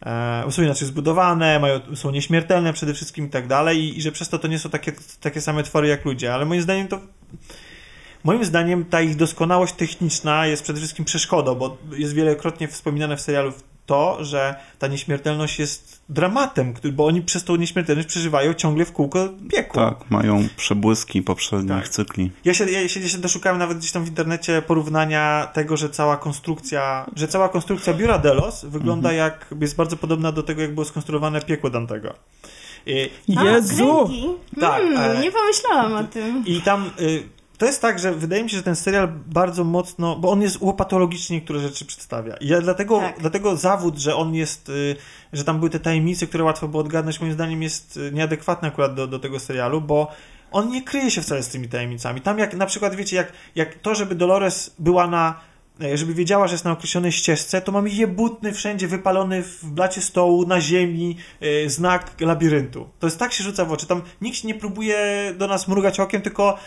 [0.05, 4.11] e, są inaczej zbudowane, mają, są nieśmiertelne przede wszystkim i tak dalej i, i że
[4.11, 6.99] przez to to nie są takie, takie same twory jak ludzie, ale moim zdaniem to
[8.23, 13.21] Moim zdaniem ta ich doskonałość techniczna jest przede wszystkim przeszkodą, bo jest wielokrotnie wspominane w
[13.21, 13.53] serialu
[13.89, 19.29] to, że ta nieśmiertelność jest dramatem, bo oni przez tą nieśmiertelność przeżywają ciągle w kółko
[19.51, 19.89] piekło.
[19.89, 21.89] Tak, mają przebłyski poprzednich Tak.
[21.89, 22.31] cykli.
[22.45, 25.89] Ja się, ja się, ja się doszukałem nawet gdzieś tam w internecie porównania tego, że
[25.89, 30.73] cała konstrukcja, że cała konstrukcja biura Delos wygląda jak, jest bardzo podobna do tego, jak
[30.73, 32.13] było skonstruowane piekło Dantego.
[32.85, 34.05] I, A, Jezu!
[34.05, 34.27] kręgi?
[34.59, 36.43] Tak, Hmm, e- nie pomyślałam o tym.
[36.45, 37.23] I tam y,
[37.59, 40.61] to jest tak, że wydaje mi się, że ten serial bardzo mocno, bo on jest
[40.61, 42.37] łopatologicznie niektóre rzeczy przedstawia.
[42.37, 43.19] I ja dlatego, Tak.
[43.19, 44.95] dlatego zawód, że on jest, y,
[45.33, 48.93] że tam były te tajemnice, które łatwo było odgadnąć, moim zdaniem jest y, nieadekwatny akurat
[48.93, 50.11] do, do tego serialu, bo
[50.51, 52.21] on nie kryje się wcale z tymi tajemnicami.
[52.21, 55.39] Tam jak na przykład, wiecie, jak, jak to, żeby Dolores była na
[55.93, 60.45] żeby wiedziała, że jest na określonej ścieżce, to mamy jebutny wszędzie wypalony w blacie stołu,
[60.45, 62.89] na ziemi, e, znak labiryntu.
[62.99, 63.87] To jest tak się rzuca w oczy.
[63.87, 64.97] Tam nikt nie próbuje
[65.37, 66.57] do nas mrugać okiem, tylko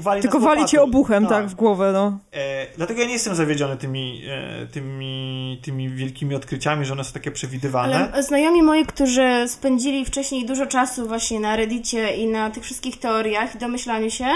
[0.00, 2.18] wali Tylko nas wali cię obuchem, tak, w głowę, no.
[2.32, 7.12] E, dlatego ja nie jestem zawiedziony tymi, e, tymi, tymi wielkimi odkryciami, że one są
[7.12, 8.12] takie przewidywalne.
[8.12, 12.98] Ale znajomi moi, którzy spędzili wcześniej dużo czasu właśnie na Reddicie i na tych wszystkich
[12.98, 14.26] teoriach i domyślaniu się,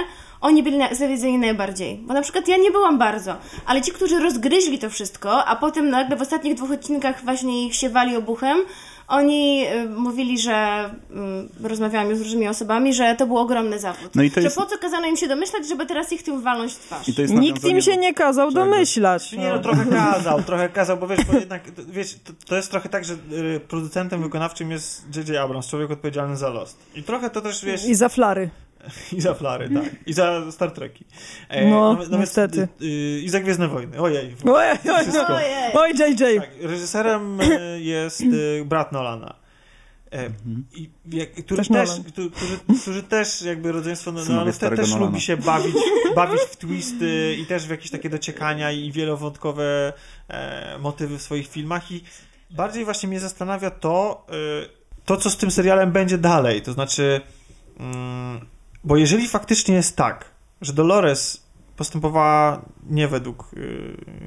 [0.40, 1.96] oni byli na, zawiedzeni najbardziej.
[1.96, 5.90] Bo na przykład ja nie byłam bardzo, ale ci, którzy rozgryźli to wszystko, a potem
[5.90, 8.59] nagle w ostatnich dwóch odcinkach właśnie ich siewali obuchem,
[9.09, 10.90] oni y, mówili, że
[11.64, 14.11] y, rozmawiałam już z różnymi osobami, że to był ogromny zawód.
[14.14, 16.40] No i to że jest- po co kazano im się domyślać, żeby teraz ich tym
[16.42, 17.09] walnąć w twarz.
[17.09, 18.61] I to jest Nikt im się do- nie kazał Czego?
[18.61, 19.33] domyślać.
[19.33, 22.70] Nie no, trochę kazał, trochę kazał, bo wiesz, bo jednak, to- wiesz, to, to jest
[22.70, 25.37] trochę tak, że y, producentem wykonawczym jest J.J.
[25.37, 26.79] Abrams, człowiek odpowiedzialny za Lost.
[26.94, 28.51] I trochę to też, wiesz, I za flary.
[29.12, 31.05] I za Flary, tak, i za Star Treki.
[31.49, 32.61] E, No, natomiast, niestety.
[32.83, 34.35] y, y, I za Gwiezdne Wojny, ojej.
[34.44, 35.27] Oj, oj, Wszystko.
[35.35, 35.72] oj, Ojej.
[35.75, 36.38] oj, JJ.
[36.40, 39.35] Tak, reżyserem y, jest y, brat Nolana.
[40.12, 40.31] E,
[40.75, 42.05] i, jak, który Też też, Nolan.
[42.05, 45.07] którzy, którzy, którzy też jakby rodzeństwo Nolanów te, też Nolana.
[45.07, 45.75] lubi się bawić,
[46.14, 49.92] bawić w twisty i też w jakieś takie dociekania i wielowątkowe
[50.29, 52.05] e, motywy w swoich filmach i
[52.51, 54.27] bardziej właśnie mnie zastanawia to,
[54.64, 54.68] y,
[55.05, 57.20] to co z tym serialem będzie dalej, to znaczy
[57.81, 58.46] mm,
[58.87, 60.25] bo jeżeli faktycznie jest tak,
[60.61, 61.46] że Dolores
[61.77, 63.51] postępowała nie według,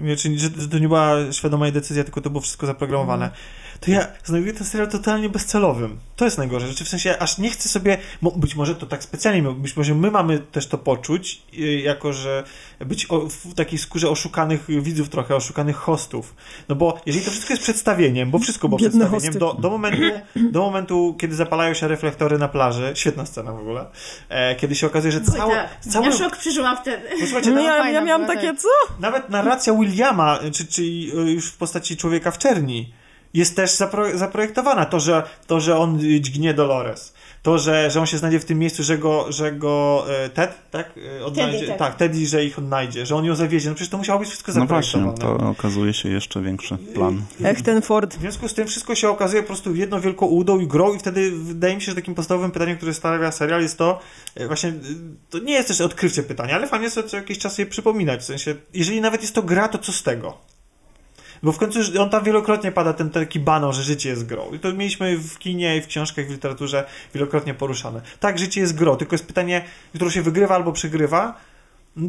[0.03, 3.31] yy, czyli że to nie była świadoma jej decyzja, tylko to było wszystko zaprogramowane,
[3.79, 5.99] to ja znajduję ten serial totalnie bezcelowym.
[6.15, 6.67] To jest najgorsze.
[6.67, 7.97] Znaczy w sensie aż nie chcę sobie,
[8.35, 12.43] być może to tak specjalnie, być może my mamy też to poczuć, yy, jako że
[12.79, 16.35] być w takiej skórze oszukanych widzów trochę, oszukanych hostów.
[16.69, 20.01] No bo jeżeli to wszystko jest przedstawieniem, bo wszystko było Biedne przedstawieniem, do, do, momentu,
[20.35, 23.85] do momentu, kiedy zapalają się reflektory na plaży, świetna scena w ogóle,
[24.29, 25.79] e, kiedy się okazuje, że Oj, całe, tak.
[25.79, 27.09] całe Ja szok przeżyłam wtedy.
[27.19, 28.59] Posłuchajcie, No ja, ja miałam takie, tak.
[28.59, 28.69] co?
[28.99, 32.93] nawet narracja Williama, czy, czy już w postaci człowieka w czerni,
[33.33, 34.85] jest też zapro, zaprojektowana.
[34.85, 37.13] To że, to, że on dźgnie Dolores.
[37.43, 40.51] To, że, że on się znajdzie w tym miejscu, że go, że go e, Ted,
[40.71, 40.93] tak?
[41.19, 41.77] E, Odnajdzie, tak.
[41.77, 43.69] tak, Teddy, że ich odnajdzie, że on ją zawiezie.
[43.69, 45.39] No przecież to musiało być wszystko No właśnie, zaprojektowane.
[45.39, 47.21] to okazuje się jeszcze większy plan.
[47.43, 48.15] Ech, ten Ford.
[48.15, 50.99] W związku z tym wszystko się okazuje po prostu jedną wielką udą i grą i
[50.99, 53.99] wtedy wydaje mi się, że takim podstawowym pytaniem, które stawia serial jest to,
[54.35, 54.73] e, właśnie,
[55.29, 58.23] to nie jest też odkrywcze pytanie, ale fajnie jest co jakiś czas je przypominać, w
[58.23, 60.37] sensie, jeżeli nawet jest to gra, to co z tego?
[61.43, 64.53] Bo w końcu on tam wielokrotnie pada ten taki banał, że życie jest grą.
[64.53, 68.01] I to mieliśmy w kinie i w książkach, w literaturze wielokrotnie poruszane.
[68.19, 71.39] Tak, życie jest grą, tylko jest pytanie, którą się wygrywa albo przegrywa.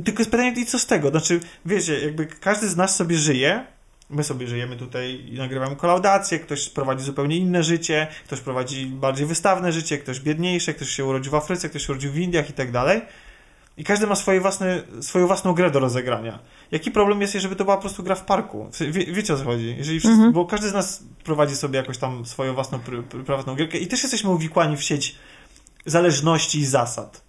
[0.05, 1.11] Tylko jest pytanie, i co z tego?
[1.11, 3.65] Znaczy, wiecie, jakby każdy z nas sobie żyje,
[4.11, 9.27] my sobie żyjemy tutaj i nagrywamy kolaudację, ktoś prowadzi zupełnie inne życie, ktoś prowadzi bardziej
[9.27, 12.53] wystawne życie, ktoś biedniejsze, ktoś się urodził w Afryce, ktoś się urodził w Indiach i
[12.53, 13.03] tak dalej.
[13.77, 16.39] I każdy ma swoje własne, swoją własną grę do rozegrania.
[16.71, 18.71] Jaki problem jest, jeżeli to była po prostu gra w parku?
[18.91, 19.75] Wie, wiecie o co chodzi?
[19.79, 20.33] Jeżeli wszyscy, Mhm.
[20.33, 23.87] Bo każdy z nas prowadzi sobie jakoś tam swoją własną pr, pr, prywatną gierkę i
[23.87, 25.17] też jesteśmy uwikłani w sieć
[25.87, 27.23] zależności i zasad.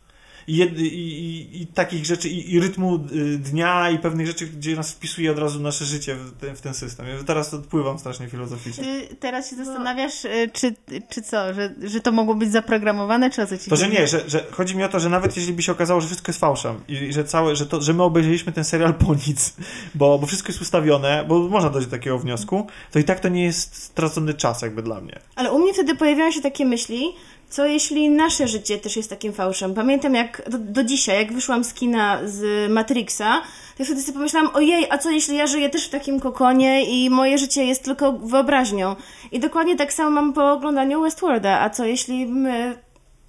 [0.51, 4.91] I, i, i, takich rzeczy, i, i rytmu y, dnia, i pewnych rzeczy, gdzie nas
[4.91, 7.07] wpisuje od razu nasze życie w ten, w ten system.
[7.07, 8.83] Ja teraz odpływam strasznie filozoficznie.
[8.83, 10.75] Ty teraz się zastanawiasz, y, czy,
[11.09, 14.07] czy co, że, że to mogło być zaprogramowane, czy o co ci To, że nie,
[14.07, 16.39] że, że chodzi mi o to, że nawet jeśli by się okazało, że wszystko jest
[16.39, 19.53] fałszem i i że całe, że, to, że my obejrzeliśmy ten serial po nic,
[19.95, 23.29] bo, bo wszystko jest ustawione, bo można dojść do takiego wniosku, to i tak to
[23.29, 25.19] nie jest stracony czas jakby dla mnie.
[25.35, 27.03] Ale u mnie wtedy pojawiają się takie myśli,
[27.51, 29.73] co jeśli nasze życie też jest takim fałszem.
[29.73, 33.41] Pamiętam jak do, do dzisiaj, jak wyszłam z kina z Matrixa,
[33.77, 37.09] to wtedy sobie pomyślałam, ojej, a co jeśli ja żyję też w takim kokonie i
[37.09, 38.95] moje życie jest tylko wyobraźnią.
[39.31, 42.77] I dokładnie tak samo mam po oglądaniu Westworlda, a co jeśli my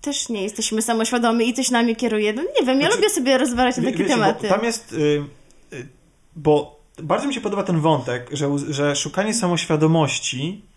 [0.01, 2.33] też nie jesteśmy samoświadomi i coś nami kieruje.
[2.33, 4.49] No nie wiem, ja Znaczy, lubię sobie rozważać takie wiecie, tematy.
[4.49, 4.97] Tam jest, y,
[5.73, 5.87] y,
[6.37, 10.72] bo bardzo mi się podoba ten wątek, że, że szukanie samoświadomości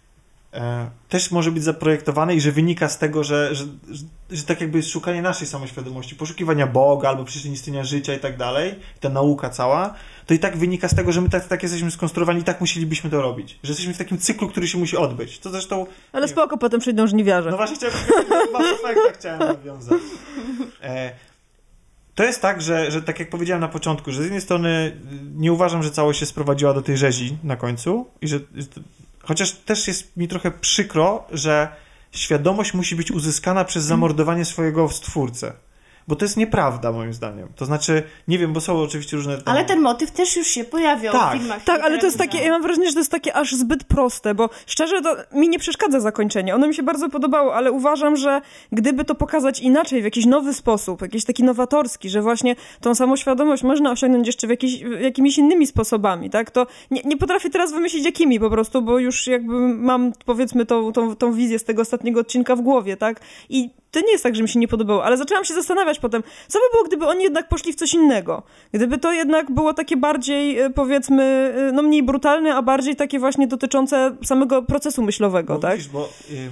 [1.09, 4.77] też może być zaprojektowane i że wynika z tego, że, że, że, że tak jakby
[4.77, 9.49] jest szukanie naszej samoświadomości, poszukiwania Boga albo przyczyn istnienia życia i tak dalej, ta nauka
[9.49, 9.93] cała,
[10.25, 13.09] to i tak wynika z tego, że my tak, tak jesteśmy skonstruowani i tak musielibyśmy
[13.09, 13.59] to robić.
[13.63, 15.39] Że jesteśmy w takim cyklu, który się musi odbyć.
[15.39, 17.51] To zresztą Ale spoko, potem przyjdą żniwiarze.
[17.51, 17.95] no właśnie chciałem,
[18.73, 20.01] Effecta chciałem nawiązać.
[20.83, 21.11] E,
[22.15, 24.97] to jest tak, że, że tak jak powiedziałem na początku, że z jednej strony
[25.35, 28.39] nie uważam, że całość się sprowadziła do tej rzezi na końcu i że
[29.25, 31.67] chociaż też jest mi trochę przykro, że
[32.11, 35.53] świadomość musi być uzyskana przez zamordowanie swojego stwórcę.
[36.07, 37.47] Bo to jest nieprawda moim zdaniem.
[37.55, 39.37] To znaczy, nie wiem, bo są oczywiście różne...
[39.37, 41.35] tam- Ale ten motyw też już się pojawiał Tak.
[41.35, 41.63] w filmach.
[41.63, 44.35] Tak, ale to jest takie, ja mam wrażenie, że to jest takie aż zbyt proste,
[44.35, 46.55] bo szczerze to mi nie przeszkadza zakończenie.
[46.55, 48.41] Ono mi się bardzo podobało, ale uważam, że
[48.71, 53.63] gdyby to pokazać inaczej, w jakiś nowy sposób, jakiś taki nowatorski, że właśnie tą samoświadomość
[53.63, 56.51] można osiągnąć jeszcze w jakiś, jakimiś innymi sposobami, tak?
[56.51, 60.91] To nie, nie potrafię teraz wymyślić jakimi po prostu, bo już jakby mam powiedzmy tą,
[60.91, 63.19] tą, tą wizję z tego ostatniego odcinka w głowie, tak?
[63.49, 66.23] I to nie jest tak, że mi się nie podobało, ale zaczęłam się zastanawiać potem,
[66.47, 68.43] co by było, gdyby oni jednak poszli w coś innego?
[68.71, 71.23] Gdyby to jednak było takie bardziej, e, powiedzmy,
[71.69, 75.71] e, no mniej brutalne, a bardziej takie właśnie dotyczące samego procesu myślowego, Bo tak?
[75.77, 76.49] widzisz, bo y,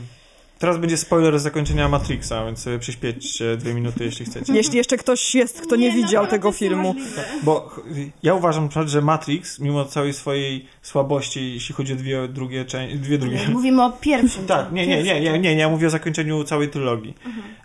[0.60, 4.54] teraz będzie spoiler z zakończenia Matrixa, więc sobie przyśpiećcie dwie minuty, jeśli chcecie.
[4.54, 6.96] Jeśli jeszcze ktoś jest, kto nie, no, widział tego filmu.
[7.44, 7.76] Bo
[8.24, 13.18] ja uważam, że Matrix, mimo całej swojej słabości, jeśli chodzi o dwie drugie części, dwie
[13.18, 13.40] drugie.
[13.50, 14.44] Mówimy o pierwszym.
[14.54, 17.16] Tak, nie, nie, nie, nie, nie, nie, ja mówię o zakończeniu całej trylogii.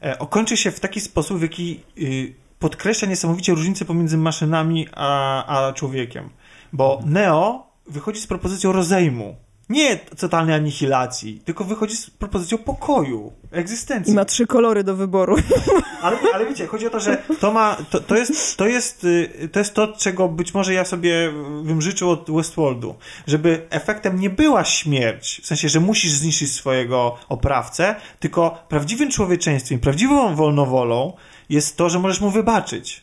[0.02, 5.68] E, okończy się w taki sposób, w jaki y, podkreśla niesamowicie różnicę pomiędzy maszynami a,
[5.68, 6.30] a człowiekiem.
[6.72, 9.36] Bo Neo wychodzi z propozycją rozejmu.
[9.68, 14.12] Nie totalnej anihilacji, tylko wychodzi z propozycją pokoju, egzystencji.
[14.12, 15.36] I ma trzy kolory do wyboru.
[16.02, 19.48] Ale, ale wiecie, chodzi o to, że to ma, to, to, jest, to, jest, y,
[19.52, 21.32] to jest to, czego być może ja sobie
[21.64, 22.94] bym życzył od Westworldu.
[23.26, 29.78] Żeby efektem nie była śmierć, w sensie, że musisz zniszczyć swojego oprawcę, tylko prawdziwym człowieczeństwem,
[29.78, 31.12] prawdziwą wolnowolą
[31.50, 33.02] jest to, że możesz mu wybaczyć.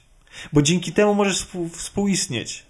[0.54, 2.65] Bo dzięki temu możesz współ, współistnieć.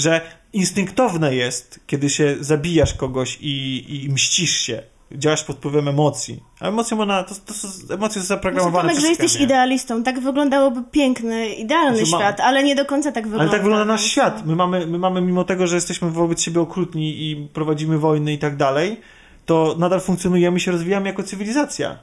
[0.00, 0.20] Że
[0.52, 4.82] instynktowne jest, kiedy się zabijasz kogoś i, i mścisz się.
[5.12, 6.42] Działasz pod wpływem emocji.
[6.60, 10.02] A emocje można, to, to są emocje są zaprogramowane Tomek, przez że jesteś idealistą.
[10.02, 13.42] Tak wyglądałoby piękny, idealny Znaczy, ma- świat, ale nie do końca tak wygląda.
[13.42, 14.46] Ale tak wygląda nasz świat.
[14.46, 18.38] My mamy, my mamy, mimo tego, że jesteśmy wobec siebie okrutni i prowadzimy wojny i
[18.38, 19.00] tak dalej,
[19.46, 21.98] to nadal funkcjonujemy i się rozwijamy jako cywilizacja.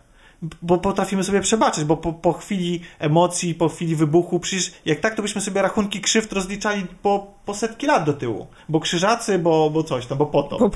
[0.61, 5.15] Bo potrafimy sobie przebaczyć, bo po, po chwili emocji, po chwili wybuchu, przecież jak tak,
[5.15, 8.47] to byśmy sobie rachunki krzywd rozliczali po, po setki lat do tyłu.
[8.69, 10.57] Bo krzyżacy, bo, bo coś tam, bo po to.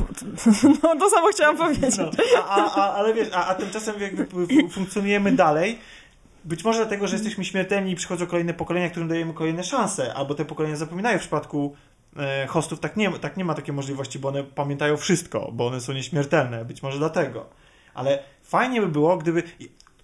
[0.84, 1.98] No to samo chciałam powiedzieć.
[1.98, 2.12] No,
[2.48, 4.28] a, a, ale wiesz, a, a tymczasem jakby
[4.70, 5.80] funkcjonujemy dalej.
[6.46, 10.36] Być może dlatego, że jesteśmy śmiertelni i przychodzą kolejne pokolenia, którym dajemy kolejne szanse, albo
[10.36, 11.76] te pokolenia zapominają w przypadku
[12.18, 15.82] e, hostów, tak nie, tak nie ma takiej możliwości, bo one pamiętają wszystko, bo one
[15.82, 17.46] są nieśmiertelne, być może dlatego.
[17.94, 19.44] Ale fajnie by było, gdyby...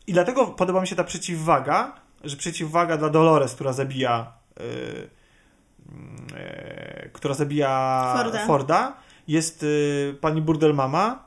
[0.08, 5.10] I dlatego podoba mi się ta przeciwwaga, że przeciwwaga dla Dolores, która zabija y, y,
[7.14, 8.46] która zabija Forda.
[8.46, 8.94] Forda
[9.28, 11.24] jest y, pani Burdelmama,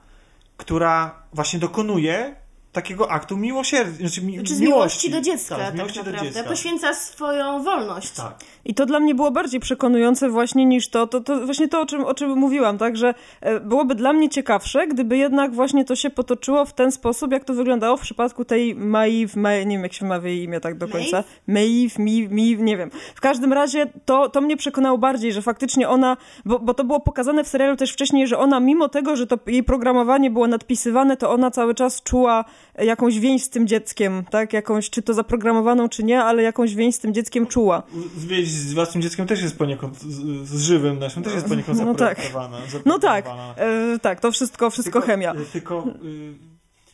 [0.56, 2.36] która właśnie dokonuje
[2.72, 5.08] takiego aktu miłosierdzia, znaczy mi, Znaczy z miłości.
[5.08, 6.32] miłości do dziecka, tak, tak, miłości do naprawdę.
[6.32, 6.48] dziecka.
[6.48, 8.10] Poświęca swoją wolność.
[8.10, 8.34] Tak.
[8.64, 11.86] I to dla mnie było bardziej przekonujące właśnie niż to, to, to właśnie to, o
[11.86, 15.96] czym, o czym mówiłam, tak, że e, byłoby dla mnie ciekawsze, gdyby jednak właśnie to
[15.96, 19.82] się potoczyło w ten sposób, jak to wyglądało w przypadku tej Maeve, Ma, nie wiem
[19.82, 22.90] jak się wymawia jej imię tak do końca, Maeve, mi, mi, nie wiem.
[23.14, 27.00] W każdym razie to, to mnie przekonało bardziej, że faktycznie ona, bo, bo to było
[27.00, 31.16] pokazane w serialu też wcześniej, że ona mimo tego, że to jej programowanie było nadpisywane,
[31.16, 32.44] to ona cały czas czuła
[32.78, 36.94] jakąś więź z tym dzieckiem, tak, jakąś, czy to zaprogramowaną, czy nie, ale jakąś więź
[36.94, 37.82] z tym dzieckiem czuła.
[38.16, 41.94] Zwieść z własnym dzieckiem też jest poniekąd, z, z żywym naszym też jest poniekąd No
[41.94, 41.98] tak.
[42.18, 42.58] zaprojektowana.
[42.84, 43.54] No tak, zaprojektowana.
[43.94, 45.34] e, tak, to wszystko, wszystko Tylko- chemia.
[45.52, 46.34] Tylko y,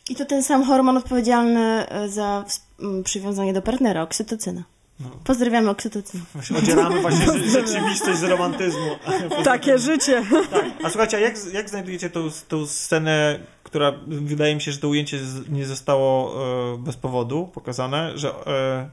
[0.09, 2.45] I to ten sam hormon odpowiedzialny e, za
[3.03, 4.63] przywiązanie do partnera, oksytocyna.
[4.99, 5.09] No.
[5.23, 6.23] Pozdrawiamy oksytocynę.
[6.33, 8.89] właśnie odzieramy właśnie rze- rzeczywistość z romantyzmu.
[9.43, 10.23] Takie życie.
[10.51, 10.65] Tak.
[10.83, 14.89] A słuchajcie, a jak, jak znajdujecie tą, tą scenę, która wydaje mi się, że to
[14.89, 16.33] ujęcie nie zostało
[16.73, 18.89] e, bez powodu pokazane, że e,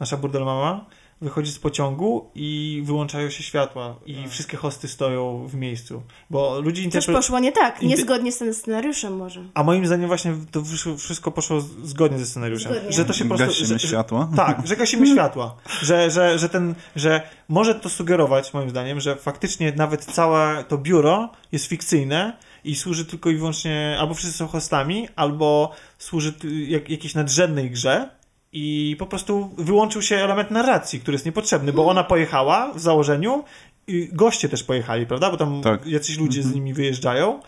[0.00, 0.84] nasza burdelmama
[1.20, 6.76] wychodzi z pociągu i wyłączają się światła i wszystkie hosty stoją w miejscu, bo ludzie
[6.76, 7.18] Coś interpretują...
[7.18, 9.44] poszło nie tak, niezgodnie z tym scenariuszem może.
[9.54, 10.62] A moim zdaniem właśnie to
[10.98, 12.72] wszystko poszło zgodnie ze scenariuszem.
[12.72, 12.92] Zgodnie.
[12.92, 13.46] Że to się po prostu...
[13.46, 14.28] Gasimy że, że, światła.
[14.36, 15.56] tak, że gasimy światła.
[15.82, 20.78] Że, że, że, ten, że może to sugerować, moim zdaniem, że faktycznie nawet całe to
[20.78, 26.34] biuro jest fikcyjne i służy tylko i wyłącznie, albo wszyscy są hostami, albo służy
[26.68, 28.08] jak, jakiejś nadrzędnej grze
[28.54, 33.44] i po prostu wyłączył się element narracji, który jest niepotrzebny, bo ona pojechała w założeniu
[33.86, 35.30] i goście też pojechali, prawda?
[35.30, 35.86] Bo tam Tak.
[35.86, 37.40] jacyś ludzie z nimi wyjeżdżają.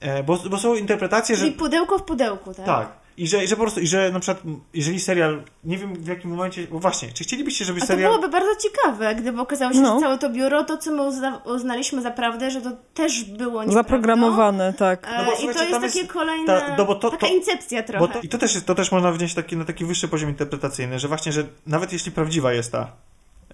[0.00, 2.66] E, Bo, bo są interpretacje, że Czyli pudełko w pudełku, tak?
[2.66, 3.03] tak.
[3.16, 4.42] I że, i że po prostu, i że na przykład,
[4.74, 8.10] jeżeli serial, nie wiem w jakim momencie, bo właśnie, czy chcielibyście, żeby A to serial...
[8.10, 9.94] byłoby bardzo ciekawe, gdyby okazało się, No.
[9.94, 13.50] że całe to biuro, to co my uzna, uznaliśmy za prawdę, że to też było
[13.52, 13.72] nieprawdą.
[13.72, 15.06] Zaprogramowane, tak.
[15.06, 17.32] E, No bo I to jest takie jest- kolejne, ta- no bo to- taka to-
[17.32, 18.12] incepcja Bo trochę.
[18.14, 20.98] to, I to też, jest, to też można wnieść taki, na taki wyższy poziom interpretacyjny,
[20.98, 22.92] że właśnie, że nawet jeśli prawdziwa jest ta,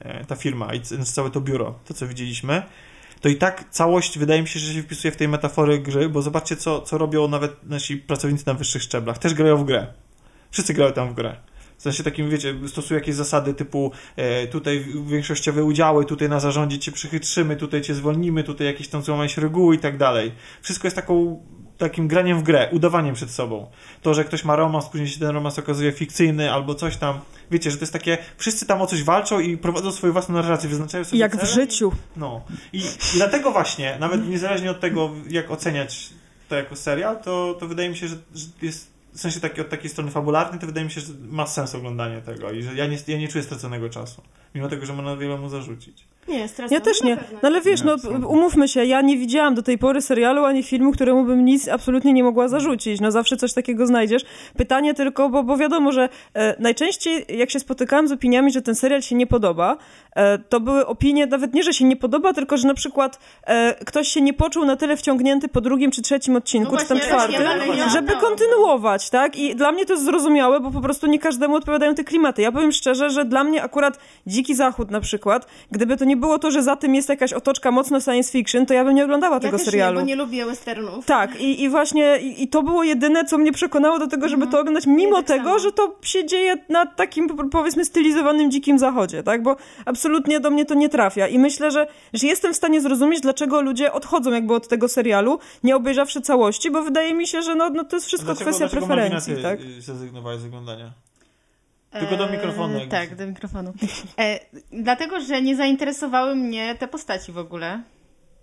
[0.01, 2.63] e, ta firma i całe to biuro, to co widzieliśmy,
[3.21, 6.23] to i tak całość wydaje mi się, że się wpisuje w tej metafory gry, bo
[6.23, 9.19] zobaczcie, co, co robią nawet nasi pracownicy na wyższych szczeblach.
[9.19, 9.87] Też grają w grę.
[10.51, 11.37] Wszyscy grają tam w grę.
[11.79, 16.79] W sensie takim, wiecie, stosują jakieś zasady typu e, tutaj większościowe udziały, tutaj na zarządzie
[16.79, 20.33] cię przychytrzymy, tutaj cię zwolnimy, tutaj jakieś tam złamałeś reguły i tak dalej.
[20.63, 21.43] Wszystko jest taką,
[21.81, 23.67] takim graniem w grę, udawaniem przed sobą.
[24.03, 27.21] To, że ktoś ma romans, później się ten romans okazuje fikcyjny albo coś tam.
[27.51, 30.69] Wiecie, że to jest takie, wszyscy tam o coś walczą i prowadzą swoją własną narrację,
[30.69, 31.53] wyznaczają sobie Jak w cele.
[31.53, 31.93] życiu.
[32.17, 32.41] No.
[32.73, 32.83] I, I
[33.15, 36.11] dlatego właśnie, nawet niezależnie od tego, jak oceniać
[36.49, 39.69] to jako serial, to, to wydaje mi się, że, że jest w sensie taki, od
[39.69, 42.87] takiej strony fabularnej, to wydaje mi się, że ma sens oglądanie tego i że ja
[42.87, 44.23] nie, ja nie czuję straconego czasu,
[44.55, 46.05] mimo tego, że można wiele mu zarzucić.
[46.31, 47.17] Nie, Ja też na nie.
[47.17, 50.93] No ale wiesz, no umówmy się, ja nie widziałam do tej pory serialu ani filmu,
[50.93, 53.01] któremu bym nic absolutnie nie mogła zarzucić.
[53.01, 54.23] No zawsze coś takiego znajdziesz.
[54.57, 58.75] Pytanie tylko, bo, bo wiadomo, że e, najczęściej jak się spotykałam z opiniami, że ten
[58.75, 59.77] serial się nie podoba,
[60.17, 63.85] e, to były opinie nawet nie, że się nie podoba, tylko że na przykład e,
[63.85, 67.01] ktoś się nie poczuł na tyle wciągnięty po drugim czy trzecim odcinku, No czy tam
[67.01, 67.43] czwartym,
[67.93, 69.37] żeby kontynuować, tak?
[69.37, 72.43] I dla mnie to jest zrozumiałe, bo po prostu nie każdemu odpowiadają te klimaty.
[72.43, 76.39] Ja powiem szczerze, że dla mnie akurat Dziki Zachód na przykład, gdyby to nie było
[76.39, 79.35] to, że za tym jest jakaś otoczka mocno science fiction, to ja bym nie oglądała
[79.35, 79.95] ja tego też serialu.
[79.97, 81.07] Nie, bo nie lubię westernów.
[81.07, 84.47] Tak, i, i właśnie i, i to było jedyne, co mnie przekonało do tego, żeby
[84.47, 85.59] to oglądać, mimo tak tego, samo.
[85.59, 89.43] że to się dzieje na takim, po- powiedzmy, stylizowanym dzikim zachodzie, tak?
[89.43, 91.27] Bo absolutnie do mnie to nie trafia.
[91.29, 95.39] I myślę, że, że jestem w stanie zrozumieć, dlaczego ludzie odchodzą jakby od tego serialu,
[95.65, 98.65] nie obejrzawszy całości, bo wydaje mi się, że no, no to jest wszystko Dlaczego- kwestia
[98.69, 99.61] dlaczego preferencji, tak?
[99.61, 100.91] y, zrezygnowałeś z oglądania?
[101.91, 103.73] Tylko do mikrofonu, jak tak, do mikrofonu.
[104.19, 104.41] E,
[104.73, 107.83] dlatego, że nie zainteresowały mnie te postaci w ogóle.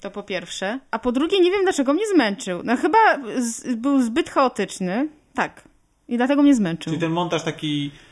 [0.02, 0.80] To po pierwsze.
[0.92, 2.62] A po drugie, nie wiem dlaczego mnie zmęczył.
[2.64, 2.98] No chyba
[3.38, 5.08] z, był zbyt chaotyczny.
[5.34, 5.64] Tak.
[6.08, 6.92] I dlatego mnie zmęczył.
[6.92, 8.07] Czyli ten montaż taki, e,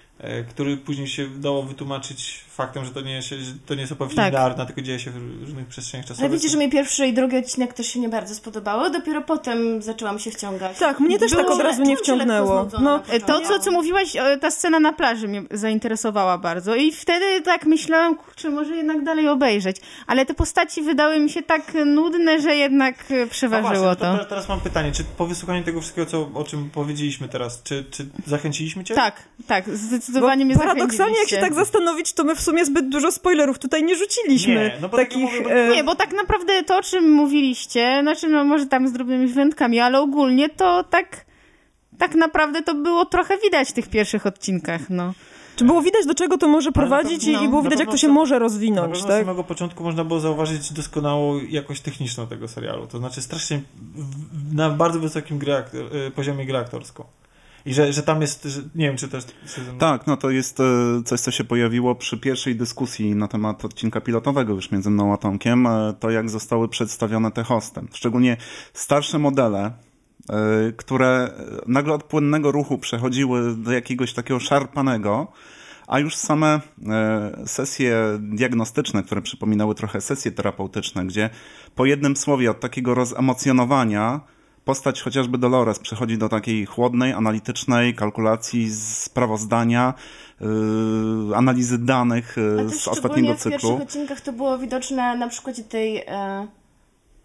[0.50, 4.16] który później się dało wytłumaczyć faktem, że to nie jest, że to nie jest opowieść
[4.16, 4.26] Tak.
[4.34, 6.30] linearna, tylko dzieje się w różnych przestrzeniach czasowych.
[6.30, 9.82] Ale wiecie, że mi pierwszy i drugi odcinek też się nie bardzo spodobały, dopiero potem
[9.82, 10.78] zaczęłam się wciągać.
[10.80, 12.68] Tak, mnie też tak od razu nie wciągnęło.
[12.82, 16.76] No, E, To, co, co mówiłaś, e, ta scena na plaży mnie zainteresowała bardzo.
[16.76, 19.78] I wtedy tak myślałam, kurczę, może jednak dalej obejrzeć.
[20.08, 24.02] Ale te postaci wydały mi się tak nudne, że jednak e, przeważyło właśnie, no to.
[24.02, 27.86] teraz, teraz mam pytanie, czy po wysłuchaniu tego wszystkiego, co, o czym powiedzieliśmy teraz, czy,
[27.92, 28.96] czy zachęciliśmy cię?
[28.96, 33.12] Tak, tak, zdecydowanie mnie paradoksalnie, jak się tak zastanowić, to my w sumie zbyt dużo
[33.12, 34.54] spoilerów tutaj nie rzuciliśmy.
[34.56, 37.12] Nie, no bo takich, tak mówię, bo- e, Nie, bo tak naprawdę to, o czym
[37.12, 41.26] mówiliście, znaczy no może tam z drobnymi wyjątkami, ale ogólnie to tak
[41.98, 45.14] tak naprawdę to było trochę widać w tych pierwszych odcinkach, no.
[45.56, 47.98] Czy było widać, do czego to może prowadzić pewno- i, i było widać, jak to
[47.98, 49.20] się może Na rozwinąć, pewno z tak?
[49.22, 52.88] samego początku można było zauważyć doskonałą jakość techniczną tego serialu.
[52.88, 53.62] To znaczy strasznie
[53.96, 55.54] w- na bardzo wysokim gry
[56.08, 57.04] y, poziomie gry aktorską.
[57.66, 59.24] I że, że tam jest, że, nie wiem czy też...
[59.80, 60.64] Tak, no to jest e,
[61.06, 65.18] coś, co się pojawiło przy pierwszej dyskusji na temat odcinka pilotowego już między mną a
[65.18, 67.88] Tomkiem, e, to jak zostały przedstawione te hostem.
[67.94, 68.38] Szczególnie
[68.74, 69.72] starsze modele,
[70.30, 71.32] e, które
[71.68, 75.28] nagle od płynnego ruchu przechodziły do jakiegoś takiego szarpanego,
[75.88, 76.62] a już same
[77.46, 81.30] sesje diagnostyczne, które przypominały trochę sesje terapeutyczne, gdzie
[81.76, 84.22] po jednym słowie od takiego rozemocjonowania
[84.66, 89.94] postać chociażby Dolores przechodzi do takiej chłodnej, analitycznej kalkulacji sprawozdania,
[90.42, 90.48] yy,
[91.36, 93.52] analizy danych yy, z ostatniego szczególnie w cyklu.
[93.52, 96.48] pierwszych odcinkach to było widoczne na przykładzie tej e,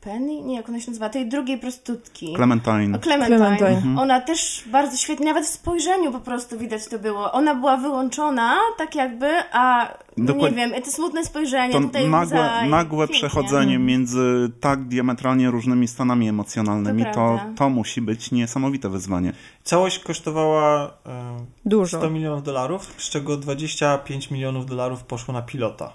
[0.01, 0.43] Penny?
[0.43, 1.09] Nie, jak ona się nazywa?
[1.09, 2.35] Tej drugiej prostytutki.
[2.37, 2.97] Clementine.
[2.97, 3.39] O, Clementine.
[3.39, 3.69] Clementine.
[3.69, 3.99] Mhm.
[3.99, 7.33] Ona też bardzo świetnie, nawet w spojrzeniu po prostu widać to było.
[7.33, 12.65] Ona była wyłączona, tak jakby, a nie wiem, te smutne spojrzenie, To tutaj nagłe, łza
[12.67, 13.29] i nagłe pięknie.
[13.29, 19.33] przechodzenie między tak diametralnie różnymi stanami emocjonalnymi, To to, to musi być niesamowite wyzwanie.
[19.65, 21.99] Całość kosztowała e, Dużo.
[21.99, 25.93] 100 milionów dolarów, z czego 25 milionów dolarów poszło na pilota.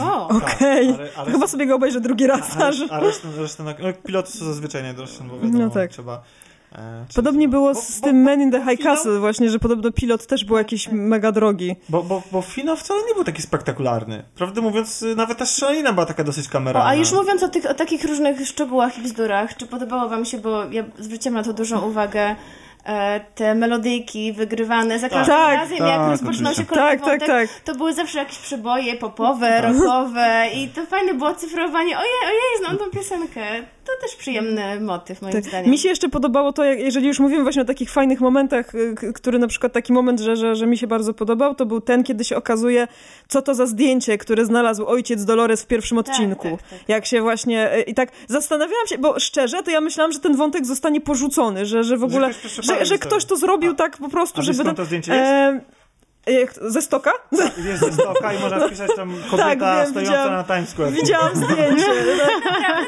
[0.00, 0.88] O, Okej.
[0.88, 2.56] Tak, ale- ale- Chyba sobie go obejrzę drugi raz.
[2.60, 2.76] A, aż.
[2.90, 5.90] a resztę, resztę na, no, piloty są zazwyczaj najdroższe, bo wiadomo, No tak.
[5.90, 6.22] trzeba...
[6.72, 9.50] E, Podobnie było bo- z bo- tym Men in the bo High finał- Castle właśnie,
[9.50, 11.76] że podobno pilot też był jakiś mega drogi.
[11.88, 14.24] Bo, bo, bo finał wcale nie był taki spektakularny.
[14.36, 16.88] Prawdę mówiąc, nawet ta strzelanina była taka dosyć o, kameralna.
[16.90, 20.38] a już mówiąc o, tych, o takich różnych szczegółach i bzdurach, czy podobało wam się,
[20.38, 22.36] bo ja zwróciłam na to dużą uwagę,
[23.34, 27.50] te melodyjki wygrywane za każdym Tak, razem, tak, jak rozpoczynał się kolejny Tak, tak, wątek,
[27.50, 27.60] tak.
[27.64, 31.98] to były zawsze jakieś przeboje popowe, rockowe i to fajne było cyfrowanie.
[31.98, 33.40] Ojej, ojej, znam tą piosenkę.
[33.96, 35.44] To też przyjemny motyw, moim Tak.
[35.44, 35.70] zdaniem.
[35.70, 38.94] Mi się jeszcze podobało to, jak, jeżeli już mówimy właśnie o takich fajnych momentach, y,
[39.14, 42.04] który na przykład taki moment, że, że, że mi się bardzo podobał, to był ten,
[42.04, 42.88] kiedy się okazuje,
[43.28, 46.48] co to za zdjęcie, które znalazł ojciec Dolores w pierwszym Tak, odcinku.
[46.60, 46.88] tak, tak.
[46.88, 47.74] Jak się właśnie...
[47.78, 51.66] y, I tak zastanawiałam się, bo szczerze, to ja myślałam, że ten wątek zostanie porzucony,
[51.66, 52.30] że, że w ogóle...
[52.30, 52.98] ktoś Że, że sobie.
[52.98, 54.58] ktoś to zrobił A- tak po prostu, a żeby...
[54.58, 55.30] skąd to zdjęcie jest?
[55.30, 55.77] Jak-
[56.68, 57.12] ze stoka?
[57.64, 60.32] Jest ze stoka i można wpisać tam kobieta Tak, wiem, stojąca widziałam.
[60.32, 60.92] na Times Square.
[60.92, 61.86] Widziałam zdjęcie.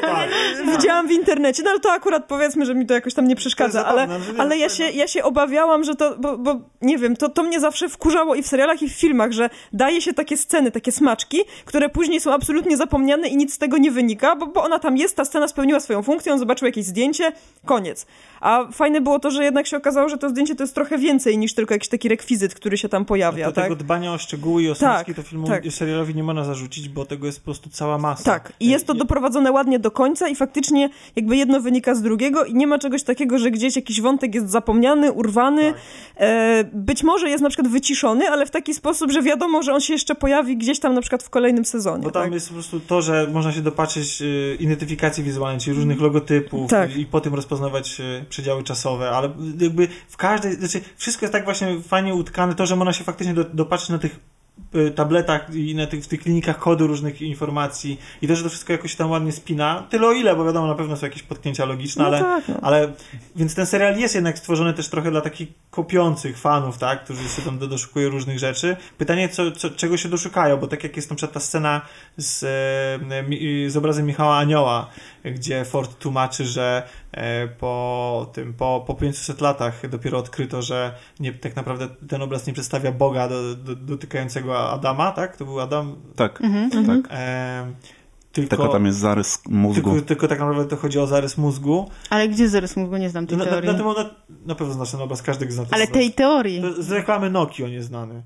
[0.01, 0.29] Tak.
[0.77, 3.85] Widziałam w internecie, no ale to akurat powiedzmy, że mi to jakoś tam nie przeszkadza,
[3.85, 4.07] ale,
[4.37, 7.59] ale ja, się, ja się obawiałam, że to, bo, bo nie wiem, to, to mnie
[7.59, 11.37] zawsze wkurzało i w serialach, i w filmach, że daje się takie sceny, takie smaczki,
[11.65, 14.97] które później są absolutnie zapomniane i nic z tego nie wynika, bo, bo ona tam
[14.97, 17.31] jest, ta scena spełniła swoją funkcję, on zobaczył jakieś zdjęcie,
[17.65, 18.05] koniec.
[18.41, 21.37] A fajne było to, że jednak się okazało, że to zdjęcie to jest trochę więcej
[21.37, 23.63] niż tylko jakiś taki rekwizyt, który się tam pojawia, Do tak?
[23.63, 25.63] tego dbania o szczegóły i o smaczki to filmu tak.
[25.69, 28.23] serialowi nie można zarzucić, bo tego jest po prostu cała masa.
[28.23, 32.45] Tak, i jest to doprowadzone ładnie do końca i faktycznie jakby jedno wynika z drugiego
[32.45, 35.73] i nie ma czegoś takiego, że gdzieś jakiś wątek jest zapomniany, urwany.
[35.73, 35.81] Tak.
[36.17, 39.81] E, być może jest na przykład wyciszony, ale w taki sposób, że wiadomo, że on
[39.81, 42.03] się jeszcze pojawi gdzieś tam na przykład w kolejnym sezonie.
[42.03, 42.33] Bo tam tak?
[42.33, 46.95] jest po prostu to, że można się dopatrzyć y, identyfikacji wizualnej, czyli różnych logotypów Tak.
[46.95, 51.33] i, i po tym rozpoznawać y, przedziały czasowe, ale jakby w każdej, znaczy wszystko jest
[51.33, 53.43] tak właśnie fajnie utkane, to, że można się faktycznie do,
[53.93, 54.19] na tych
[54.95, 58.73] tabletach i na tych, w tych klinikach kodu różnych informacji i to, że to wszystko
[58.73, 62.01] jakoś tam ładnie spina, tyle o ile, bo wiadomo, na pewno są jakieś potknięcia logiczne,
[62.03, 62.55] No ale, tak, no.
[62.61, 62.91] ale
[63.35, 67.41] więc ten serial jest jednak stworzony też trochę dla takich kopiących fanów, tak, którzy się
[67.41, 68.77] tam do- doszukują różnych rzeczy.
[68.97, 71.81] Pytanie, co, co, czego się doszukają, bo tak jak jest na przykład ta scena
[72.17, 74.89] z, e, z obrazem Michała Anioła,
[75.25, 81.33] gdzie Ford tłumaczy, że e, po tym, po, po 500 latach dopiero odkryto, że nie,
[81.33, 85.37] tak naprawdę ten obraz nie przedstawia Boga do, do, dotykającego Adama, tak?
[85.37, 85.95] To był Adam.
[86.15, 86.85] Tak, Mhm.
[86.87, 87.11] tak.
[87.11, 87.71] E,
[88.31, 89.91] tylko, Tylko tam jest zarys mózgu.
[89.91, 91.89] tylko, tylko tak naprawdę to chodzi o zarys mózgu.
[92.09, 92.97] Ale gdzie zarys mózgu?
[92.97, 93.69] Nie znam tej Na, na, teorii.
[93.71, 94.09] na, tym, na,
[94.45, 96.61] na pewno znasz ten obraz, każdy zna Ale tej teorii.
[96.61, 98.23] To Z reklamy Nokia on jest znany.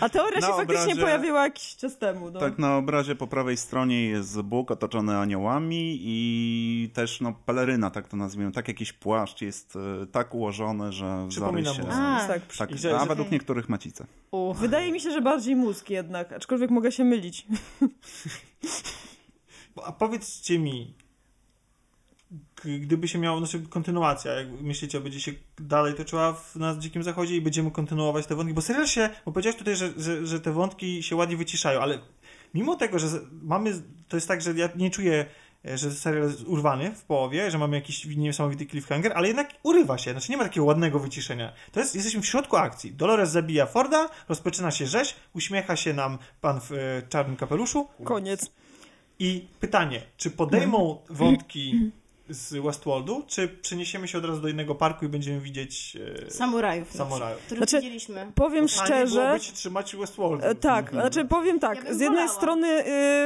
[0.00, 2.30] A teoria Na się faktycznie obrazie- pojawiła jakiś czas temu.
[2.30, 2.40] No.
[2.40, 8.08] Tak, na obrazie po prawej stronie jest Bóg otoczony aniołami i też no, peleryna, tak
[8.08, 11.82] to nazwijmy, tak jakiś płaszcz jest e, tak ułożony, że w Przypomina zarysie...
[11.88, 11.98] mózg.
[12.00, 12.40] A, Tak.
[12.58, 14.06] Tak, I że- a że- według niektórych macice.
[14.54, 17.46] Wydaje mi się, że bardziej mózg jednak, aczkolwiek mogę się mylić.
[19.84, 20.94] A powiedzcie mi,
[22.64, 27.36] gdyby się miało, znaczy kontynuacja, jak myślicie, będzie się dalej toczyła w, na Dzikim Zachodzie
[27.36, 30.52] i będziemy kontynuować te wątki, bo serial się, bo powiedziałeś tutaj, że, że, że te
[30.52, 31.98] wątki się ładnie wyciszają, ale
[32.54, 33.06] mimo tego, że
[33.42, 35.26] mamy, to jest tak, że ja nie czuję,
[35.64, 40.10] że serial jest urwany w połowie, że mamy jakiś niesamowity cliffhanger, ale jednak urywa się,
[40.10, 41.52] znaczy nie ma takiego ładnego wyciszenia.
[41.72, 42.92] To jest, jesteśmy w środku akcji.
[42.92, 48.50] Dolores zabija Forda, rozpoczyna się rzeź, uśmiecha się nam pan w e, czarnym kapeluszu, Koniec.
[49.18, 51.92] i pytanie, czy podejmą wątki
[52.34, 56.92] z Westworldu, czy przeniesiemy się od razu do innego parku i będziemy widzieć e, Samurajów.
[56.92, 57.42] samurajów?
[57.42, 58.32] Których Znaczy, widzieliśmy.
[58.34, 59.20] Powiem Fajnie szczerze...
[59.20, 60.46] byłoby się trzymać Westworldu.
[60.46, 62.28] E, Tak, znaczy powiem tak, Ja z jednej wolała.
[62.28, 62.68] strony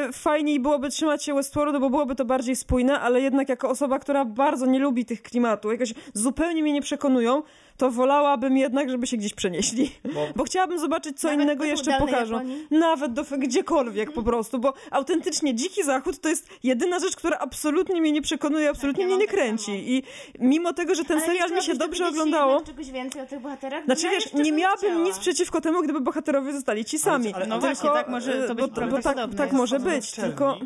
[0.08, 3.98] y, fajniej byłoby trzymać się Westworldu, bo byłoby to bardziej spójne, ale jednak jako osoba,
[3.98, 7.42] która bardzo nie lubi tych klimatów, jakoś zupełnie mnie nie przekonują,
[7.78, 9.90] to wolałabym jednak, żeby się gdzieś przenieśli.
[10.14, 12.34] Bo, Bo- chciałabym zobaczyć, co Nawet innego jeszcze pokażą.
[12.34, 12.66] Japonii?
[12.70, 18.00] Nawet do gdziekolwiek po prostu, bo autentycznie Dziki Zachód to jest jedyna rzecz, która absolutnie
[18.00, 19.64] mnie nie przekonuje, absolutnie Tak, ja mnie nie tak kręci.
[19.64, 19.76] samo.
[19.78, 20.02] I
[20.38, 22.60] mimo tego, że ten Ale serial mi się dobrze oglądało...
[22.60, 23.84] czegoś więcej o tych bohaterach?
[23.84, 25.04] Znaczy Ja wiesz, nie bym miałabym chciała.
[25.04, 27.34] nic przeciwko temu, gdyby bohaterowie zostali ci sami.
[27.34, 30.58] ale- No Tylko, właśnie, tak może to być bo, bo tak, tak może być, tylko...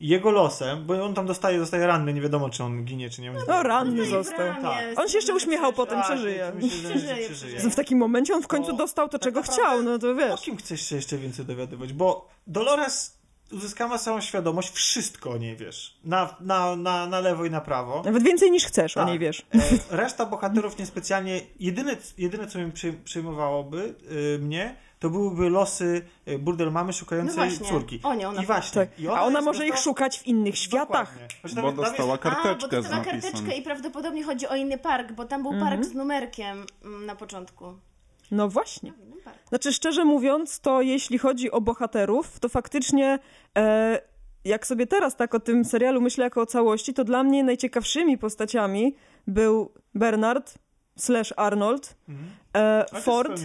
[0.00, 3.32] Jego losem, bo on tam dostaje, dostaje ranny, nie wiadomo czy on ginie, czy nie.
[3.48, 4.62] No ranny Zostaje w został.
[4.72, 4.84] Tak.
[5.00, 6.52] On się jeszcze uśmiechał potem, Tak, przeżyje.
[6.60, 7.70] że Przeżyje, przeżyje.
[7.70, 10.10] W takim momencie on w końcu Bo dostał to, tak czego naprawdę- chciał, no to
[10.10, 10.40] O wiesz.
[10.40, 11.92] kim chcesz się jeszcze więcej dowiadywać?
[11.92, 13.16] Bo Dolores
[13.52, 15.96] uzyskała całą świadomość, wszystko o niej wiesz.
[16.04, 18.02] Na, na, na, na lewo i na prawo.
[18.04, 19.08] Nawet więcej niż chcesz, o Tak.
[19.08, 19.46] niej wiesz.
[19.90, 21.40] E, Reszta bohaterów niespecjalnie.
[21.60, 23.94] Jedyne, jedyne co mi przy, przejmowałoby
[24.34, 28.00] y, mnie, to byłyby losy y, burdel mamy No szukającej właśnie, córki.
[28.02, 28.86] o nią na I właśnie.
[28.86, 29.00] Tak.
[29.00, 31.18] I A ona może ich szukać w innych światach.
[31.62, 33.20] Bo dostała karteczkę A, bo z dostała napisem.
[33.32, 35.70] karteczkę i prawdopodobnie chodzi o inny park, bo tam był Mhm.
[35.72, 37.64] park z numerkiem mm, na początku.
[38.30, 38.92] No właśnie.
[39.24, 39.40] Parku.
[39.48, 43.18] Znaczy, szczerze mówiąc, to jeśli chodzi o bohaterów, to faktycznie,
[43.58, 44.00] e,
[44.44, 48.18] jak sobie teraz tak o tym serialu myślę jako o całości, to dla mnie najciekawszymi
[48.18, 48.94] postaciami
[49.26, 50.54] był Bernard
[50.96, 52.30] slash Arnold, Mhm.
[52.94, 53.40] e, Ford.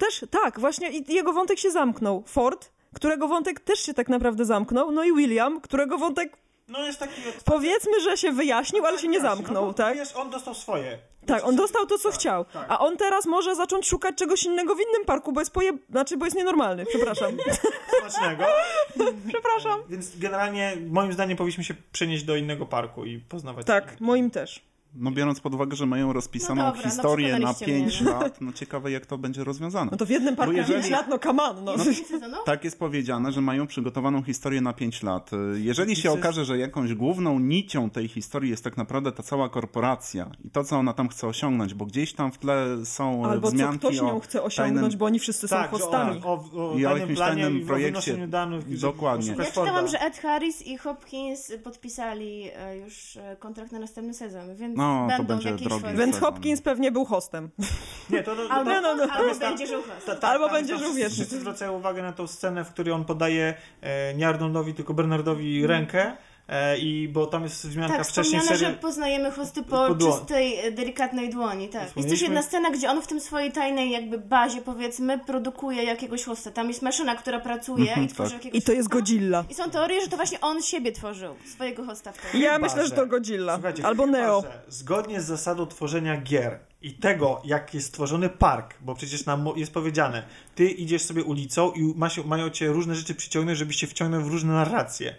[0.00, 2.22] Też, tak, właśnie i jego wątek się zamknął.
[2.26, 6.36] Ford, którego wątek też się tak naprawdę zamknął, no i William, którego wątek
[6.68, 7.28] No jest taki.
[7.28, 7.44] Od...
[7.44, 9.96] powiedzmy, że się wyjaśnił, ale się nie zamknął, no, tak?
[9.96, 10.98] Wiesz, on dostał swoje.
[11.26, 12.44] Tak, on dostał to, co Tak, chciał.
[12.44, 12.66] tak.
[12.68, 15.72] A on teraz może zacząć szukać czegoś innego w innym parku, bo jest poje...
[15.90, 17.32] Znaczy, bo jest nienormalny, przepraszam.
[18.00, 18.44] Smacznego.
[19.32, 19.80] przepraszam.
[19.88, 23.66] Więc generalnie, moim zdaniem, powinniśmy się przenieść do innego parku i poznawać.
[23.66, 24.62] Tak, moim też.
[25.00, 28.10] No biorąc pod uwagę, że mają rozpisaną No dobra, no historię na przekonaliście 5 mnie.
[28.10, 29.88] lat, no ciekawe jak to będzie rozwiązane.
[29.90, 31.78] No to w jednym parku jeżeli- 5 lat, no come on, no.
[32.08, 32.38] Sezonów?
[32.44, 35.30] Tak jest powiedziane, że mają przygotowaną historię na 5 lat.
[35.32, 39.22] Y, Jeżeli się co okaże, że jakąś główną nicią tej historii jest tak naprawdę ta
[39.22, 43.24] cała korporacja i to, co ona tam chce osiągnąć, bo gdzieś tam w tle są
[43.26, 44.98] e, Albo co wzmianki ktoś o nią chce osiągnąć, tajnym...
[44.98, 46.20] bo oni wszyscy Tak, są hostami.
[46.24, 48.26] O, o, o I o jakimś planie tajnym projekcie.
[48.28, 48.78] danych.
[48.80, 49.34] Dokładnie.
[49.38, 54.56] Ja czytałam, że Ed Harris i Hopkins podpisali e, już e, kontrakt na następny sezon,
[54.56, 55.96] więc No, to będą będzie w jakiejś drogi.
[55.98, 56.18] Więc.
[56.20, 57.50] Hopkins pewnie był hostem.
[58.10, 59.12] Nie, to, to, to, Albo, to, no, no.
[59.12, 60.04] albo będzie żółchas.
[60.04, 61.14] Ta- ta- Albo tam będzie to- żółwieczny.
[61.14, 65.66] Wszyscy zwracają uwagę na tą scenę, w której on podaje e, nie Arnoldowi, tylko Bernardowi
[65.66, 66.16] rękę.
[66.48, 68.58] E, I bo tam jest wzmianka Tak, wcześniej serii.
[68.58, 71.96] że poznajemy hosty po, po czystej, e, delikatnej dłoni, tak.
[71.96, 76.24] Jest też jedna scena, gdzie on w tym swojej tajnej jakby bazie, powiedzmy, produkuje jakiegoś
[76.24, 76.50] hosta.
[76.50, 78.38] Tam jest maszyna, która pracuje i tworzy tak.
[78.44, 78.98] jakiegoś I to jest hosta.
[78.98, 79.44] Godzilla.
[79.50, 82.40] I są teorie, że to właśnie on siebie tworzył, swojego hosta w tej.
[82.40, 83.54] Ja Chyba, myślę, że to Godzilla.
[83.54, 84.44] Słuchajcie, Albo chyba, Neo.
[84.68, 89.72] Zgodnie z zasadą tworzenia gier i tego, jak jest stworzony park, bo przecież nam jest
[89.72, 90.22] powiedziane,
[90.54, 94.22] ty idziesz sobie ulicą i ma się, mają cię różne rzeczy przyciągnąć, żebyś się wciągnął
[94.22, 95.14] w różne narracje.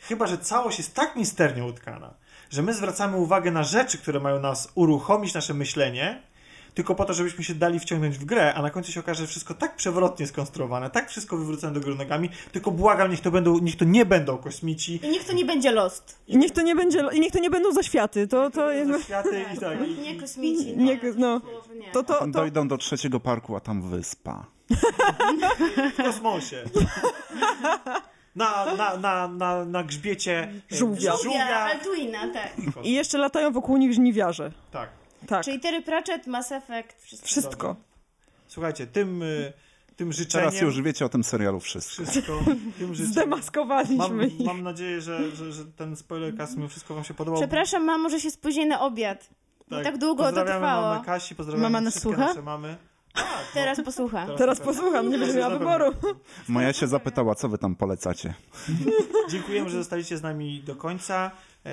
[0.00, 2.14] Chyba, że całość jest tak misternie utkana,
[2.50, 6.22] że my zwracamy uwagę na rzeczy, które mają nas uruchomić nasze myślenie,
[6.74, 9.26] tylko po to, żebyśmy się dali wciągnąć w grę, a na końcu się okaże, że
[9.26, 13.58] wszystko tak przewrotnie skonstruowane, tak wszystko wywrócone do góry nogami, tylko błagam, niech to, będą,
[13.58, 16.18] niech to nie będą kosmici, I niech to nie będzie Lost.
[16.26, 18.28] I niech to nie będzie, i niech to nie będą zaświaty.
[18.28, 19.88] To, to, to jakby, światy i tak.
[19.88, 20.76] I, Nie kosmici.
[20.76, 21.40] Nie, Nie, no.
[21.40, 21.92] słowo, nie.
[21.92, 24.46] to, to, Tam to, dojdą do trzeciego parku, a tam wyspa.
[25.92, 26.64] w kosmosie.
[28.36, 31.12] Na, na, na, na, na grzbiecie e, Żółwia.
[31.22, 32.52] Żółwia, Alduina, tak.
[32.82, 34.52] I jeszcze latają wokół nich żniwiarze.
[34.70, 34.88] Tak.
[35.26, 37.26] Tak, Czyli Terry Pratchett, Mass Effect, wszystko.
[37.26, 37.76] wszystko.
[38.48, 39.52] Słuchajcie, tym, y,
[39.96, 40.50] tym życzeniem...
[40.50, 42.04] Teraz już wiecie o tym serialu wszystko.
[42.04, 42.40] Wszystko,
[42.78, 42.94] tym.
[42.96, 47.40] Zdemaskowaliśmy Mam, mam nadzieję, że, że, że ten spoilercast mimo wszystko wam się podobał.
[47.40, 49.28] Przepraszam, mamo, że się spóźnię na obiad.
[49.68, 50.82] Bo tak długo to pozdrawiamy trwało.
[50.82, 52.26] mamę Kasi, pozdrawiamy Mama nas wszystkie słucha?
[52.28, 52.76] nasze mamy.
[53.16, 53.22] No.
[53.54, 54.26] Teraz posłucha.
[54.38, 55.84] Teraz posłucham, nie będziesz miała wyboru.
[56.48, 58.34] Moja się zapytała, co wy tam polecacie.
[59.30, 61.30] Dziękujemy, że zostaliście z nami do końca.
[61.66, 61.70] E,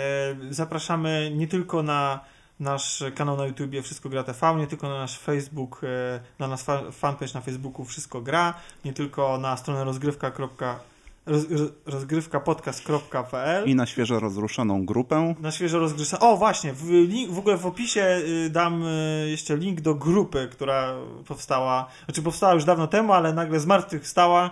[0.50, 2.20] Zapraszamy nie tylko na
[2.60, 6.64] nasz kanał na YouTubie Wszystko Gra TV, nie tylko na nasz Facebook, e, na nasz
[6.64, 8.54] fa- fanpage na Facebooku Wszystko Gra,
[8.86, 10.32] nie tylko na stronę rozgrywka.
[11.28, 15.34] Roz, roz- rozgrywkapodcast.pl I na świeżo rozruszoną grupę.
[15.40, 16.20] na świeżo rozgryza.
[16.20, 20.48] O, właśnie, w, link, w ogóle w opisie y, dam y, jeszcze link do grupy,
[20.52, 20.94] która
[21.28, 24.50] powstała, znaczy powstała już dawno temu, ale nagle zmartwychwstała.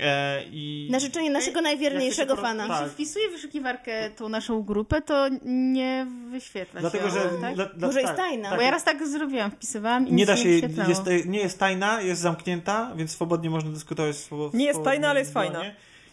[0.00, 0.88] E, i...
[0.90, 2.68] Na życzenie naszego najwierniejszego się fana.
[2.68, 2.90] Tak.
[2.90, 7.14] wpisuje w wyszukiwarkę tą naszą grupę, to nie wyświetla Dlatego, się.
[7.14, 7.20] że...
[7.40, 7.54] tak?
[7.54, 8.56] dla- dla- Może jest tak, tajna.
[8.56, 10.88] Bo ja raz tak zrobiłam, wpisywałam i Nie da nie się, wyświetlało.
[10.90, 14.16] jest, nie jest tajna, jest zamknięta, więc swobodnie można dyskutować.
[14.54, 15.60] Nie jest tajna, ale jest fajna.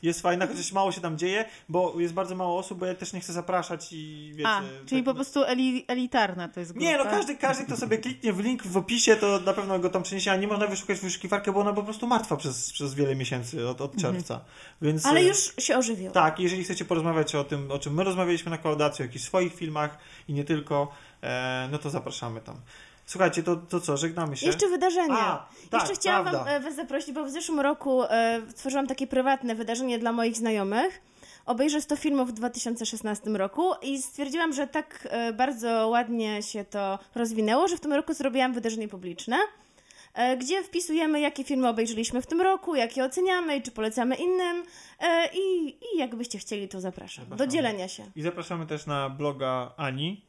[0.04, 3.14] Jest fajna, chociaż mało się tam dzieje, bo jest bardzo mało osób, bo ja też
[3.14, 4.50] nie chcę zapraszać i wiecie...
[4.50, 6.88] A, czyli tak, po prostu eli, elitarna to jest grupa.
[6.88, 9.90] Nie, no każdy, każdy, kto sobie kliknie w link w opisie, to na pewno go
[9.90, 13.16] tam przyniesie, a nie można wyszukać wyszukiwarkę, bo ona po prostu martwa przez, przez wiele
[13.16, 14.42] miesięcy, od, od czerwca.
[14.82, 16.12] Więc, Ale e, już się ożywił.
[16.12, 19.56] Tak, jeżeli chcecie porozmawiać o tym, o czym my rozmawialiśmy na kolaudacji, o jakichś swoich
[19.56, 20.92] filmach i nie tylko,
[21.22, 22.56] e, no to zapraszamy tam.
[23.06, 24.46] Słuchajcie, to, to co, żegnamy się?
[24.48, 25.18] Jeszcze wydarzenia.
[25.18, 26.40] A, tak, Jeszcze chciałam prawda.
[26.44, 30.36] wam, e, was zaprosić, bo w zeszłym roku e, stworzyłam takie prywatne wydarzenie dla moich
[30.36, 31.02] znajomych.
[31.46, 37.00] Obejrzę 100 filmów w 2016 roku i stwierdziłam, że tak e, bardzo ładnie się to
[37.16, 39.38] rozwinęło, że w tym roku zrobiłam wydarzenie publiczne,
[40.14, 44.64] e, gdzie wpisujemy, jakie filmy obejrzeliśmy w tym roku, jakie oceniamy i czy polecamy innym.
[45.00, 47.26] E, i, I jakbyście chcieli, to zapraszam.
[47.26, 47.52] Do Zapraszamy.
[47.52, 48.04] dzielenia się.
[48.16, 50.25] I zapraszamy też na bloga Ani.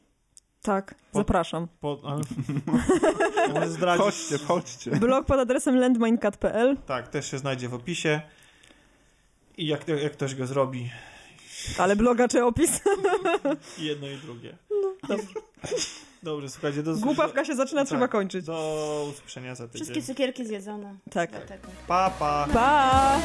[0.67, 1.67] Tak, zapraszam.
[1.81, 4.05] Po, ale, zdradzić.
[4.05, 4.91] Chodźcie, chodźcie.
[4.91, 8.21] Blog pod adresem landminecat.pl, Tak, też się znajdzie w opisie.
[9.57, 10.89] I jak, jak ktoś go zrobi,
[11.77, 12.81] ale bloga czy opis?
[13.77, 14.57] i jedno i drugie.
[15.09, 15.27] Dobrze.
[16.23, 17.87] Dobrze, słuchajcie, do Głupawka się zaczyna, Tak.
[17.87, 18.45] trzeba kończyć.
[18.45, 19.85] Do usłyszenia za tydzień.
[19.85, 20.95] Wszystkie cukierki zjedzone.
[21.11, 21.31] Tak.
[21.31, 21.67] Dlatego.
[21.87, 22.47] Pa, pa.
[22.53, 23.19] Pa!